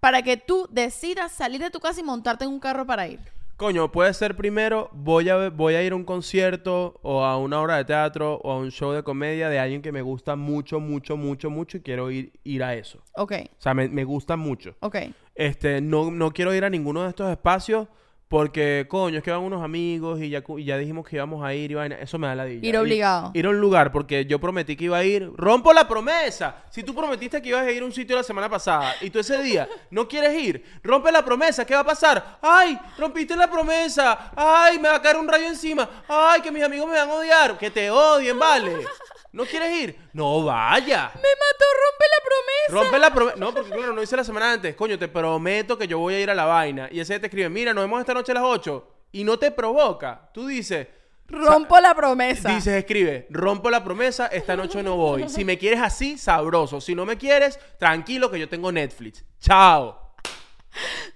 [0.00, 3.20] para que tú decidas salir de tu casa y montarte en un carro para ir?
[3.56, 7.60] Coño, puede ser primero, voy a, voy a ir a un concierto o a una
[7.60, 10.80] obra de teatro o a un show de comedia de alguien que me gusta mucho,
[10.80, 12.98] mucho, mucho, mucho y quiero ir, ir a eso.
[13.14, 14.74] Ok, O sea, me, me gusta mucho.
[14.80, 14.96] ok.
[15.34, 17.86] Este, no, no quiero ir a ninguno de estos espacios
[18.32, 21.52] porque, coño, es que van unos amigos y ya, y ya dijimos que íbamos a
[21.52, 21.96] ir y vaina.
[21.96, 23.30] Eso me da la Ir obligado.
[23.34, 25.30] Ir, a un lugar porque yo prometí que iba a ir.
[25.36, 26.64] ¡Rompo la promesa!
[26.70, 29.18] Si tú prometiste que ibas a ir a un sitio la semana pasada y tú
[29.18, 31.66] ese día no quieres ir, rompe la promesa.
[31.66, 32.38] ¿Qué va a pasar?
[32.40, 32.78] ¡Ay!
[32.96, 34.32] ¡Rompiste la promesa!
[34.34, 34.78] ¡Ay!
[34.78, 35.86] Me va a caer un rayo encima.
[36.08, 36.40] ¡Ay!
[36.40, 37.58] Que mis amigos me van a odiar.
[37.58, 38.78] Que te odien, vale.
[39.32, 39.98] ¿No quieres ir?
[40.12, 41.10] No vaya.
[41.14, 42.68] Me mató, rompe la promesa.
[42.68, 43.36] Rompe la promesa.
[43.38, 44.74] No, porque claro, no hice la semana antes.
[44.76, 46.88] Coño, te prometo que yo voy a ir a la vaina.
[46.92, 48.88] Y ese te escribe, mira, nos vemos esta noche a las 8.
[49.12, 50.30] Y no te provoca.
[50.34, 50.86] Tú dices,
[51.28, 52.50] Rompo la promesa.
[52.54, 55.28] dices, escribe, rompo la promesa, esta noche no voy.
[55.30, 56.80] Si me quieres así, sabroso.
[56.80, 59.24] Si no me quieres, tranquilo que yo tengo Netflix.
[59.40, 60.14] Chao.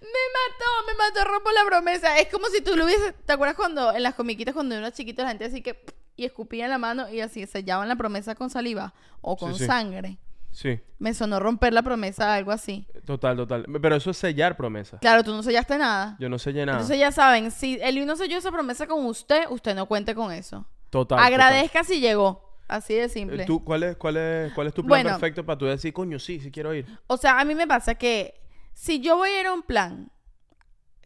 [0.00, 2.18] Me mató, me mató, rompo la promesa.
[2.18, 3.14] Es como si tú lo hubieses.
[3.26, 5.84] ¿Te acuerdas cuando en las comiquitas, cuando uno chiquito, la gente así que.
[6.16, 9.60] Y escupía en la mano y así sellaban la promesa con saliva o con Sí,
[9.60, 9.66] sí.
[9.66, 10.18] sangre?
[10.50, 12.86] Sí, Me sonó romper la promesa, algo así.
[13.04, 13.66] total, total.
[13.82, 14.98] Pero eso es sellar promesa.
[15.00, 16.16] Claro, tú no sellaste nada.
[16.18, 16.78] Yo no sellé nada.
[16.78, 20.32] Entonces ya saben, si el no selló esa promesa con usted, usted no cuente con
[20.32, 20.64] eso.
[20.88, 21.18] Total.
[21.18, 22.42] Agradezca si llegó.
[22.68, 23.42] Así de simple.
[23.42, 25.10] Eh, ¿Tú, cuál, es, cuál, es, ¿Cuál es tu plan Bueno.
[25.10, 26.86] perfecto para tú decir, coño, sí, sí quiero ir?
[27.06, 28.40] O sea, a mí me pasa que
[28.72, 30.10] si yo voy a ir a un plan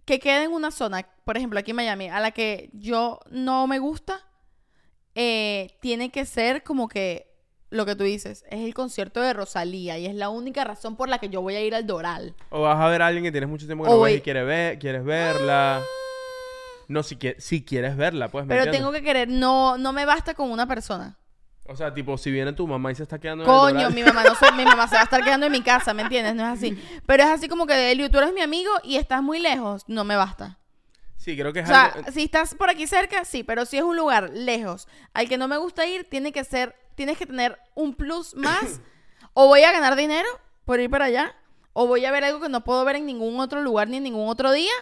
[0.04, 3.66] que quede en una zona, por ejemplo, aquí en Miami, a la que yo no
[3.66, 4.20] me gusta,
[5.14, 7.28] eh, tiene que ser como que
[7.70, 11.08] lo que tú dices, es el concierto de Rosalía y es la única razón por
[11.08, 12.34] la que yo voy a ir al Doral.
[12.50, 14.20] O vas a ver a alguien que tienes mucho tiempo que O no ves y
[14.22, 15.80] quieres, ver, quieres verla.
[16.88, 18.44] No, si, si quieres verla, pues.
[18.44, 18.80] ¿me Pero entiendes?
[18.80, 21.16] tengo que querer, no, no me basta con una persona.
[21.68, 23.94] O sea, tipo, si viene tu mamá y se está quedando en el Coño, Doral-
[23.94, 26.02] mi mamá no se, mi mamá se va a estar quedando en mi casa, ¿me
[26.02, 26.34] entiendes?
[26.34, 26.76] No es así.
[27.06, 30.02] Pero es así como que, Elio, tú eres mi amigo y estás muy lejos, no
[30.02, 30.58] me basta.
[31.20, 32.10] Sí, creo que es O sea, algo...
[32.12, 35.48] si estás por aquí cerca, sí, pero si es un lugar lejos al que no
[35.48, 38.80] me gusta ir, tiene que ser, tienes que tener un plus más.
[39.34, 40.28] o voy a ganar dinero
[40.64, 41.36] por ir para allá,
[41.74, 44.04] o voy a ver algo que no puedo ver en ningún otro lugar ni en
[44.04, 44.72] ningún otro día,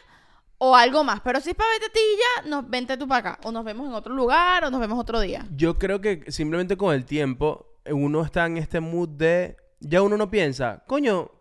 [0.59, 1.21] o algo más.
[1.23, 3.41] Pero si es para verte a ti y ya, nos, vente tú para acá.
[3.43, 5.45] O nos vemos en otro lugar, o nos vemos otro día.
[5.57, 9.57] Yo creo que simplemente con el tiempo eh, uno está en este mood de...
[9.81, 11.33] Ya uno no piensa, coño,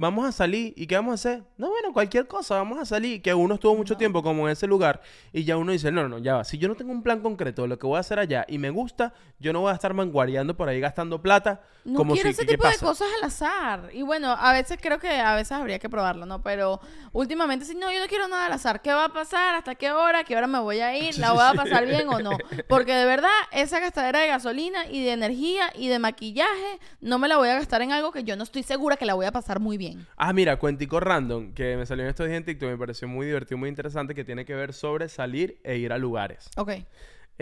[0.00, 0.72] vamos a salir.
[0.76, 1.44] ¿Y qué vamos a hacer?
[1.58, 3.20] No, bueno, cualquier cosa, vamos a salir.
[3.20, 6.18] Que uno estuvo mucho tiempo como en ese lugar y ya uno dice, no, no,
[6.18, 6.44] ya va.
[6.44, 8.56] Si yo no tengo un plan concreto de lo que voy a hacer allá y
[8.56, 11.60] me gusta, yo no voy a estar vanguardiando por ahí gastando plata.
[11.84, 13.90] No como quiero si, ese ¿qué tipo de cosas al azar.
[13.92, 16.42] Y bueno, a veces creo que a veces habría que probarlo, ¿no?
[16.42, 16.80] Pero
[17.12, 18.80] últimamente sí, no, yo no quiero nada al azar.
[18.80, 19.54] ¿Qué va a pasar?
[19.54, 20.24] ¿Hasta qué hora?
[20.24, 21.18] ¿Qué hora me voy a ir?
[21.18, 22.38] ¿La voy a pasar bien o no?
[22.68, 27.28] Porque de verdad, esa gastadera de gasolina y de energía y de maquillaje, no me
[27.28, 29.32] la voy a gastar en algo que yo no estoy segura que la voy a
[29.32, 29.89] pasar muy bien.
[30.16, 33.26] Ah, mira, cuentico random, que me salió en estos días en TikTok, me pareció muy
[33.26, 36.48] divertido, muy interesante, que tiene que ver sobre salir e ir a lugares.
[36.56, 36.70] Ok.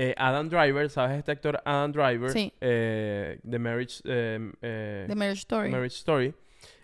[0.00, 2.30] Eh, Adam Driver, ¿sabes este actor Adam Driver?
[2.30, 2.52] Sí.
[2.60, 5.70] Eh, de Marriage, eh, eh, The Marriage Story.
[5.70, 6.34] Marriage Story.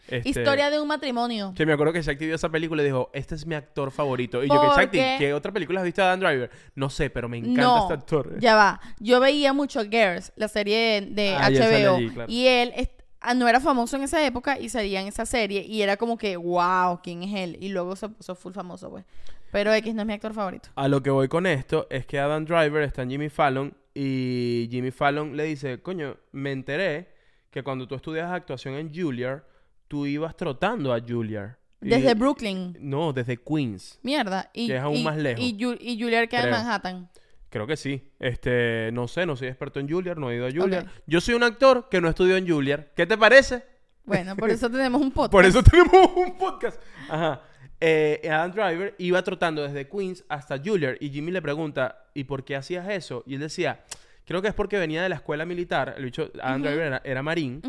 [0.07, 1.55] Este, Historia de un matrimonio.
[1.57, 4.45] Que me acuerdo que Shakti vio esa película y dijo, este es mi actor favorito.
[4.45, 6.51] Y yo, que Shakti, Porque- ¿qué otra película has visto de Adam Driver?
[6.75, 8.39] No sé, pero me encanta no, este actor.
[8.39, 8.81] ya va.
[9.01, 11.97] Yo veía mucho Girls, la serie de Ah, HBO.
[11.97, 12.31] allí, claro.
[12.31, 15.63] Y él es- ah, no era famoso en esa época y salía en esa serie.
[15.65, 17.57] Y era como que, wow, ¿quién es él?
[17.61, 19.05] Y luego se puso full famoso, pues.
[19.53, 20.69] Pero X no es mi actor favorito.
[20.75, 24.69] A lo que voy con esto es que Adam Driver está en Jimmy Fallon y
[24.71, 27.09] Jimmy Fallon le dice, coño, me enteré
[27.51, 29.43] que cuando tú estudias actuación en Juilliard,
[29.87, 31.53] tú ibas trotando a Juilliard.
[31.81, 32.77] Y- Desde Brooklyn.
[32.81, 34.01] No, desde Queens.
[34.03, 34.51] Mierda.
[34.53, 35.45] Y, Que es aún y- más lejos.
[35.45, 36.57] Y, y Juilliard queda en Creo.
[36.59, 37.09] Manhattan.
[37.55, 38.03] Creo que sí.
[38.19, 40.87] Este, no sé, no soy experto en Juilliard, no he ido a Juilliard.
[40.87, 40.93] Ok.
[41.07, 42.87] Yo soy un actor que no estudió en Juilliard.
[42.97, 43.63] ¿Qué te parece?
[44.03, 45.31] Bueno, por eso tenemos un podcast.
[45.31, 46.83] Por eso tenemos un podcast.
[47.09, 47.43] Ajá.
[47.81, 52.43] Eh, Adam Driver iba trotando desde Queens hasta Juilliard y Jimmy le pregunta, ¿y por
[52.43, 53.23] qué hacías eso?
[53.25, 53.85] Y él decía,
[54.25, 55.95] creo que es porque venía de la escuela militar.
[55.97, 57.63] El bicho, Adam Driver era, era marín.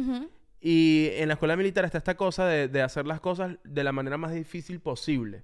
[0.59, 3.91] Y en la escuela militar está esta cosa de, de hacer las cosas de la
[3.91, 5.43] manera más difícil posible.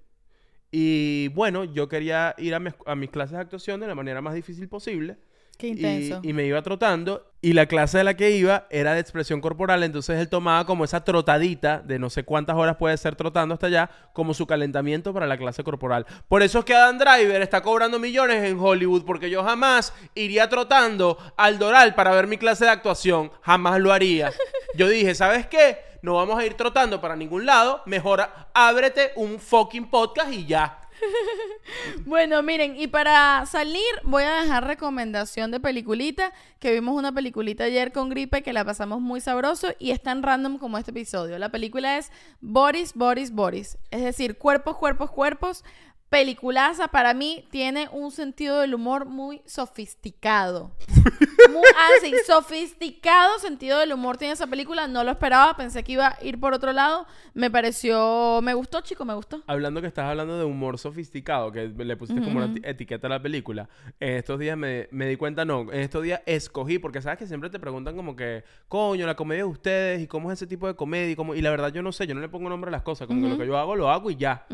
[0.71, 4.21] Y bueno, yo quería ir a, mis- a mis clases de actuación de la manera
[4.21, 5.17] más difícil posible.
[5.57, 6.21] Qué Y, intenso.
[6.23, 7.27] y me iba trotando.
[7.41, 9.83] Y la clase de la que iba era de expresión corporal.
[9.83, 13.67] Entonces él tomaba como esa trotadita de no sé cuántas horas puede ser trotando hasta
[13.67, 16.05] allá, como su calentamiento para la clase corporal.
[16.27, 20.49] Por eso es que Adam Driver está cobrando millones en Hollywood, porque yo jamás iría
[20.49, 23.29] trotando al Doral para ver mi clase de actuación.
[23.41, 24.31] Jamás lo haría.
[24.75, 25.79] Yo dije, ¿sabes qué?
[26.01, 27.81] No vamos a ir trotando para ningún lado.
[27.85, 30.81] Mejor ábrete un fucking podcast y ya.
[32.05, 37.65] Bueno, miren, y para salir voy a dejar recomendación de peliculita, que vimos una peliculita
[37.65, 41.37] ayer con gripe que la pasamos muy sabroso y es tan random como este episodio.
[41.39, 43.77] La película es Boris, Boris, Boris.
[43.89, 45.63] Es decir, cuerpos, cuerpos, cuerpos.
[46.09, 50.71] Peliculaza para mí tiene un sentido del humor muy sofisticado.
[51.49, 54.87] Muy, ah, sí, sofisticado sentido del humor tiene esa película.
[54.87, 57.05] No lo esperaba, pensé que iba a ir por otro lado.
[57.33, 59.41] Me pareció, me gustó, chico, me gustó.
[59.47, 63.09] Hablando que estás hablando de humor sofisticado, que le pusiste como una eti- etiqueta a
[63.09, 63.69] la película,
[63.99, 67.27] en estos días me, me di cuenta, no, en estos días escogí, porque sabes que
[67.27, 70.67] siempre te preguntan como que, coño, la comedia de ustedes y cómo es ese tipo
[70.67, 71.35] de comedia y, cómo...
[71.35, 73.21] y la verdad yo no sé, yo no le pongo nombre a las cosas, como
[73.21, 74.45] que lo que yo hago, lo hago y ya.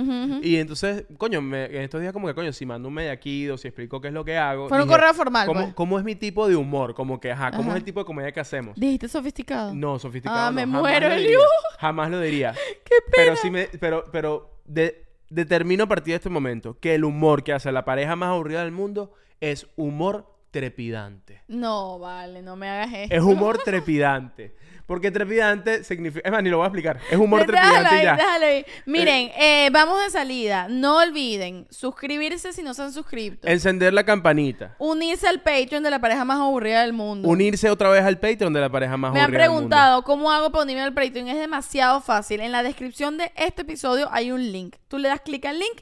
[0.41, 3.67] Y entonces, coño, me- en estos días como que, coño, si mando un mediaquido, si
[3.67, 4.69] explico qué es lo que hago.
[4.69, 5.73] Fue un correo formal, ¿cómo, pues.
[5.73, 6.76] cómo es mi tipo de humor?
[6.93, 7.71] Como que, ajá, ¿cómo Ajá.
[7.71, 8.75] es el tipo de comedia que hacemos?
[8.80, 9.73] Dijiste sofisticado.
[9.73, 10.38] No, sofisticado.
[10.39, 11.39] Ah, no, me jamás muero, Eliu.
[11.80, 12.53] Jamás lo diría.
[12.86, 17.03] Qué Pero sí me, pero, pero de- determino a partir de este momento que el
[17.03, 21.41] humor que hace la pareja más aburrida del mundo es humor trepidante.
[21.47, 23.15] No, vale, no me hagas esto.
[23.15, 24.55] Es humor trepidante.
[24.85, 26.25] Porque trepidante significa.
[26.25, 26.97] Es más, ni lo voy a explicar.
[27.11, 28.15] Es humor trepidante ahí, ya.
[28.15, 28.65] déjalo ahí.
[28.85, 30.67] Miren, eh, vamos de salida.
[30.69, 33.45] No olviden suscribirse si no se han suscrito.
[33.49, 34.75] Encender la campanita.
[34.79, 37.27] Unirse al Patreon de la pareja más aburrida del mundo.
[37.27, 39.67] Unirse otra vez al Patreon de la pareja más Me han aburrida del mundo.
[39.67, 41.27] preguntado cómo hago para unirme al Patreon.
[41.27, 42.39] Es demasiado fácil.
[42.39, 44.77] En la descripción de este episodio hay un link.
[44.87, 45.81] Tú le das clic al link,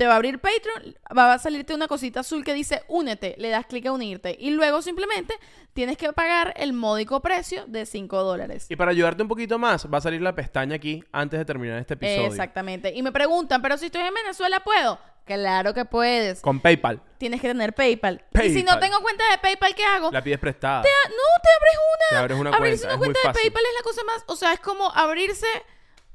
[0.00, 3.34] te va a abrir Patreon, va a salirte una cosita azul que dice únete.
[3.36, 4.34] Le das clic a unirte.
[4.40, 5.34] Y luego simplemente
[5.74, 8.64] tienes que pagar el módico precio de 5 dólares.
[8.70, 11.76] Y para ayudarte un poquito más, va a salir la pestaña aquí antes de terminar
[11.78, 12.28] este episodio.
[12.28, 12.94] Exactamente.
[12.94, 14.98] Y me preguntan, pero si estoy en Venezuela, ¿puedo?
[15.26, 16.40] Claro que puedes.
[16.40, 17.02] Con PayPal.
[17.18, 18.24] Tienes que tener PayPal.
[18.42, 20.10] Y si no tengo cuenta de PayPal, ¿qué hago?
[20.10, 20.80] La pides prestada.
[20.80, 22.08] Te- no, te abres una.
[22.08, 23.34] Te abres una Abrirse cuenta, una cuenta de.
[23.34, 24.24] PayPal es la cosa más.
[24.28, 25.46] O sea, es como abrirse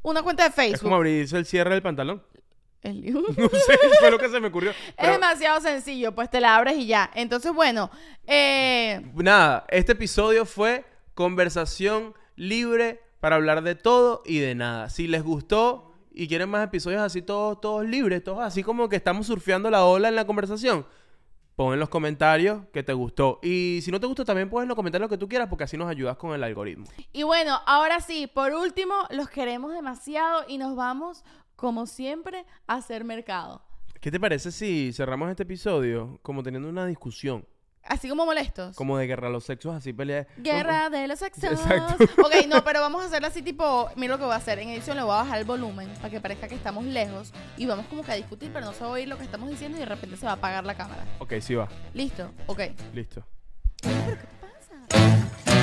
[0.01, 0.73] una cuenta de Facebook.
[0.73, 2.23] Es como abrirse el cierre del pantalón.
[2.86, 3.21] El lío.
[3.38, 4.71] No sé, fue lo que se me ocurrió.
[4.97, 7.09] Es demasiado sencillo, pues te la abres y ya.
[7.15, 7.89] Entonces, bueno,
[8.27, 14.89] eh, nada, este episodio fue conversación libre para hablar de todo y de nada.
[14.89, 18.95] Si les gustó y quieren más episodios así todos, todos libres, todos así como que
[18.95, 20.86] estamos surfeando la ola en la conversación,
[21.55, 23.39] pon en los comentarios que te gustó.
[23.41, 25.63] Y si no te gustó, también puedes en los comentarios lo que tú quieras porque
[25.63, 26.86] así nos ayudas con el algoritmo.
[27.11, 31.23] y bueno, ahora sí, por último, los queremos demasiado y nos vamos,
[31.56, 33.62] como siempre, hacer mercado.
[34.01, 37.45] ¿Qué te parece si cerramos este episodio como teniendo una discusión?
[37.88, 38.76] Así como molestos.
[38.76, 40.26] Como de guerra a los sexos, así pelea.
[40.38, 41.43] Guerra de los sexos.
[41.43, 42.03] Exacto.
[42.24, 44.58] Ok, no, pero vamos a hacerlo así tipo, mira lo que voy a hacer.
[44.60, 47.68] En edición le voy a bajar el volumen para que parezca que estamos lejos y
[47.68, 49.78] vamos como que a discutir, pero no se va a oír lo que estamos diciendo
[49.78, 51.06] y de repente se va a apagar la cámara.
[51.20, 51.70] Ok, sí va.
[51.93, 52.32] ¿Listo?
[52.47, 52.62] Ok.
[52.93, 53.24] Listo.
[53.82, 54.18] Pero
[55.45, 55.55] ¿qué